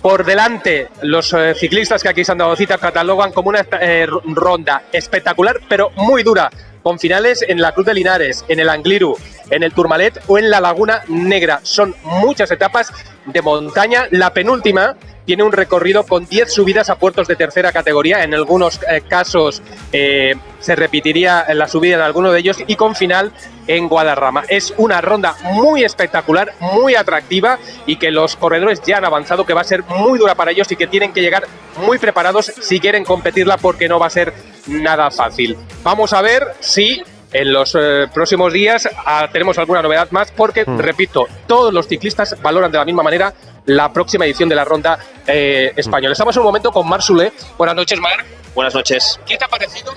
Por 0.02 0.26
delante, 0.26 0.88
los 1.04 1.32
eh, 1.34 1.54
ciclistas 1.54 2.02
que 2.02 2.10
aquí 2.10 2.24
se 2.26 2.32
han 2.32 2.39
dado 2.39 2.56
cita 2.56 2.80
catalogan 2.80 3.32
como 3.32 3.50
una 3.50 3.65
eh, 3.80 4.08
ronda 4.26 4.84
espectacular, 4.91 5.60
pero 5.70 5.91
muy 5.96 6.24
dura, 6.24 6.50
con 6.82 6.98
finales 6.98 7.46
en 7.48 7.62
la 7.62 7.72
Cruz 7.72 7.86
de 7.86 7.94
Linares, 7.94 8.44
en 8.48 8.60
el 8.60 8.70
Angliru, 8.70 9.15
en 9.52 9.62
el 9.62 9.74
Turmalet 9.74 10.20
o 10.28 10.39
en 10.39 10.50
la 10.50 10.60
Laguna 10.60 11.04
Negra. 11.08 11.60
Son 11.62 11.94
muchas 12.04 12.50
etapas 12.50 12.91
de 13.26 13.41
montaña. 13.44 14.08
La 14.10 14.34
penúltima 14.34 14.96
tiene 15.25 15.43
un 15.43 15.51
recorrido 15.51 16.03
con 16.03 16.25
10 16.25 16.51
subidas 16.51 16.89
a 16.89 16.95
puertos 16.95 17.27
de 17.27 17.36
tercera 17.36 17.71
categoría. 17.71 18.23
En 18.23 18.34
algunos 18.34 18.79
eh, 18.89 19.01
casos 19.07 19.62
eh, 19.91 20.36
se 20.60 20.75
repetiría 20.75 21.45
la 21.53 21.67
subida 21.67 21.95
en 21.95 22.01
alguno 22.01 22.31
de 22.31 22.39
ellos 22.39 22.57
y 22.65 22.75
con 22.75 22.95
final 22.95 23.31
en 23.67 23.88
Guadarrama. 23.88 24.43
Es 24.47 24.73
una 24.77 25.01
ronda 25.01 25.36
muy 25.53 25.84
espectacular, 25.84 26.53
muy 26.60 26.95
atractiva 26.95 27.60
y 27.86 27.97
que 27.97 28.12
los 28.12 28.36
corredores 28.36 28.81
ya 28.81 28.97
han 28.97 29.05
avanzado 29.05 29.45
que 29.45 29.53
va 29.53 29.62
a 29.62 29.65
ser 29.65 29.84
muy 29.84 30.19
dura 30.19 30.36
para 30.36 30.51
ellos 30.51 30.71
y 30.71 30.75
que 30.75 30.88
tienen 30.88 31.13
que 31.13 31.21
llegar 31.21 31.47
muy 31.77 31.97
preparados 31.97 32.45
si 32.45 32.79
quieren 32.79 33.05
competirla 33.05 33.57
porque 33.57 33.88
no 33.88 33.99
va 33.99 34.07
a 34.07 34.12
ser 34.12 34.34
nada 34.67 35.10
fácil. 35.12 35.57
Vamos 35.84 36.13
a 36.13 36.21
ver 36.21 36.47
si 36.60 37.01
en 37.34 37.54
los 37.54 37.76
eh, 37.80 38.08
próximos 38.13 38.52
días 38.54 38.89
ah, 39.06 39.30
tenemos 39.32 39.58
alguna 39.58 39.82
novedad 39.82 40.10
más 40.12 40.32
porque, 40.32 40.65
mm. 40.65 40.78
repito, 40.80 41.28
todos 41.48 41.74
los 41.74 41.88
ciclistas 41.88 42.39
valoran 42.41 42.72
de 42.72 42.78
la 42.78 42.86
misma 42.86 43.04
manera 43.04 43.34
la 43.65 43.91
próxima 43.94 44.26
edición 44.26 44.50
de 44.50 44.56
la 44.56 44.65
ronda 44.65 45.00
eh, 45.28 45.72
española. 45.76 46.13
Estamos 46.13 46.36
en 46.36 46.41
un 46.41 46.46
momento 46.48 46.72
con 46.72 46.88
Mar 46.88 47.02
Sule. 47.02 47.32
Buenas 47.58 47.76
noches, 47.76 48.00
Mar. 48.00 48.26
Buenas 48.56 48.74
noches. 48.74 49.20
¿Qué 49.26 49.38
te 49.38 49.46
ha 49.46 49.48
parecido 49.48 49.94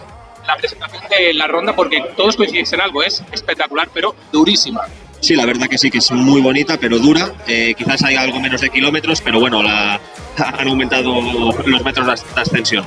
la 0.47 0.57
presentación 0.57 1.03
de 1.09 1.35
la 1.35 1.47
ronda? 1.47 1.75
Porque 1.75 2.01
todos 2.17 2.37
coincidís 2.37 2.73
en 2.73 2.81
algo, 2.81 3.03
es 3.03 3.23
espectacular, 3.33 3.89
pero 3.93 4.15
durísima. 4.31 4.83
Sí, 5.21 5.35
la 5.35 5.47
verdad 5.47 5.69
que 5.69 5.79
sí, 5.79 5.91
que 5.91 5.99
es 5.99 6.13
muy 6.13 6.43
bonita, 6.43 6.77
pero 6.79 6.99
dura. 6.99 7.33
Eh, 7.47 7.75
quizás 7.77 8.03
hay 8.03 8.17
algo 8.17 8.39
menos 8.41 8.61
de 8.61 8.69
kilómetros, 8.69 9.23
pero 9.23 9.41
bueno, 9.41 9.63
la, 9.63 9.99
han 10.37 10.69
aumentado 10.69 11.21
los 11.65 11.83
metros 11.83 12.07
de 12.07 12.41
ascensión. 12.41 12.85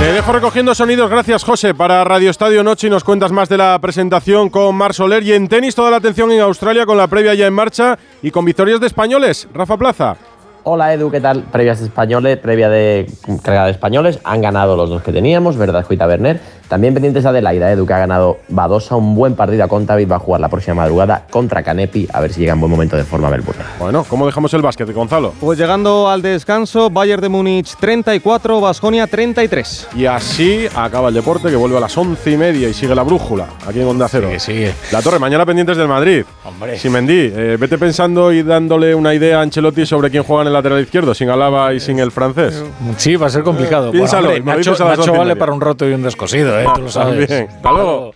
Te 0.00 0.14
dejo 0.14 0.32
recogiendo 0.32 0.74
sonidos, 0.74 1.10
gracias 1.10 1.44
José, 1.44 1.74
para 1.74 2.02
Radio 2.04 2.30
Estadio 2.30 2.64
Noche 2.64 2.86
y 2.86 2.90
nos 2.90 3.04
cuentas 3.04 3.32
más 3.32 3.50
de 3.50 3.58
la 3.58 3.78
presentación 3.82 4.48
con 4.48 4.74
Mar 4.74 4.94
Soler 4.94 5.22
y 5.22 5.34
en 5.34 5.46
tenis 5.46 5.74
toda 5.74 5.90
la 5.90 5.98
atención 5.98 6.32
en 6.32 6.40
Australia 6.40 6.86
con 6.86 6.96
la 6.96 7.06
previa 7.06 7.34
ya 7.34 7.46
en 7.46 7.52
marcha 7.52 7.98
y 8.22 8.30
con 8.30 8.46
victorias 8.46 8.80
de 8.80 8.86
españoles. 8.86 9.46
Rafa 9.52 9.76
Plaza. 9.76 10.16
Hola 10.62 10.92
Edu, 10.92 11.10
¿qué 11.10 11.20
tal? 11.20 11.44
Previas 11.44 11.80
de 11.80 11.86
españoles, 11.86 12.36
previa 12.36 12.68
de 12.68 13.10
carga 13.42 13.64
de 13.64 13.70
españoles, 13.70 14.18
han 14.24 14.42
ganado 14.42 14.76
los 14.76 14.90
dos 14.90 15.02
que 15.02 15.10
teníamos, 15.10 15.56
¿verdad, 15.56 15.84
Juita 15.86 16.06
Werner? 16.06 16.38
También 16.68 16.94
pendientes 16.94 17.24
de 17.24 17.28
Adelaida, 17.30 17.72
Edu, 17.72 17.84
que 17.84 17.94
ha 17.94 17.98
ganado 17.98 18.38
Badosa, 18.48 18.94
un 18.94 19.16
buen 19.16 19.34
partido 19.34 19.64
a 19.64 19.68
Contavit, 19.68 20.08
va 20.08 20.16
a 20.16 20.18
jugar 20.20 20.40
la 20.40 20.48
próxima 20.48 20.76
madrugada 20.76 21.26
contra 21.28 21.64
Canepi, 21.64 22.06
a 22.12 22.20
ver 22.20 22.32
si 22.32 22.40
llega 22.40 22.52
en 22.52 22.60
buen 22.60 22.70
momento 22.70 22.96
de 22.96 23.02
forma 23.04 23.28
Melbourne. 23.30 23.64
Bueno, 23.80 24.04
¿cómo 24.06 24.26
dejamos 24.26 24.54
el 24.54 24.62
básquet, 24.62 24.92
Gonzalo? 24.92 25.32
Pues 25.40 25.58
llegando 25.58 26.08
al 26.08 26.22
descanso, 26.22 26.88
Bayern 26.90 27.22
de 27.22 27.28
Múnich 27.28 27.74
34, 27.74 28.60
Basconia 28.60 29.06
33. 29.08 29.88
Y 29.96 30.06
así 30.06 30.68
acaba 30.76 31.08
el 31.08 31.14
deporte, 31.14 31.48
que 31.48 31.56
vuelve 31.56 31.78
a 31.78 31.80
las 31.80 31.96
once 31.98 32.30
y 32.30 32.36
media 32.36 32.68
y 32.68 32.74
sigue 32.74 32.94
la 32.94 33.02
brújula, 33.02 33.48
aquí 33.66 33.80
en 33.80 33.88
Onda 33.88 34.06
Cero. 34.08 34.28
Sigue, 34.28 34.38
sigue. 34.38 34.74
La 34.92 35.02
torre, 35.02 35.18
mañana 35.18 35.44
pendientes 35.44 35.76
del 35.76 35.88
Madrid. 35.88 36.24
Hombre. 36.44 36.78
Simendí, 36.78 37.32
eh, 37.34 37.56
vete 37.58 37.78
pensando 37.78 38.30
y 38.30 38.44
dándole 38.44 38.94
una 38.94 39.12
idea 39.12 39.40
a 39.40 39.42
Ancelotti 39.42 39.86
sobre 39.86 40.10
quién 40.10 40.22
juega 40.22 40.42
en 40.42 40.48
el 40.48 40.56
lateral 40.60 40.80
izquierdo, 40.80 41.14
sin 41.14 41.28
Alaba 41.30 41.72
y 41.74 41.80
sin 41.80 41.98
el 41.98 42.10
francés. 42.10 42.62
Sí, 42.96 43.16
va 43.16 43.26
a 43.26 43.30
ser 43.30 43.42
complicado. 43.42 43.90
Piénsalo, 43.90 44.28
Bueno, 44.28 44.40
hombre, 44.40 44.56
Nacho, 44.56 44.84
Nacho 44.84 45.12
vale 45.12 45.36
para 45.36 45.52
un 45.52 45.60
roto 45.60 45.88
y 45.88 45.92
un 45.92 46.02
descosido, 46.02 46.58
¿eh? 46.60 46.66
Tú 46.74 46.82
lo 46.82 46.88
sabes. 46.90 47.26
También. 47.28 47.48
Hasta 47.50 47.72
luego. 47.72 48.14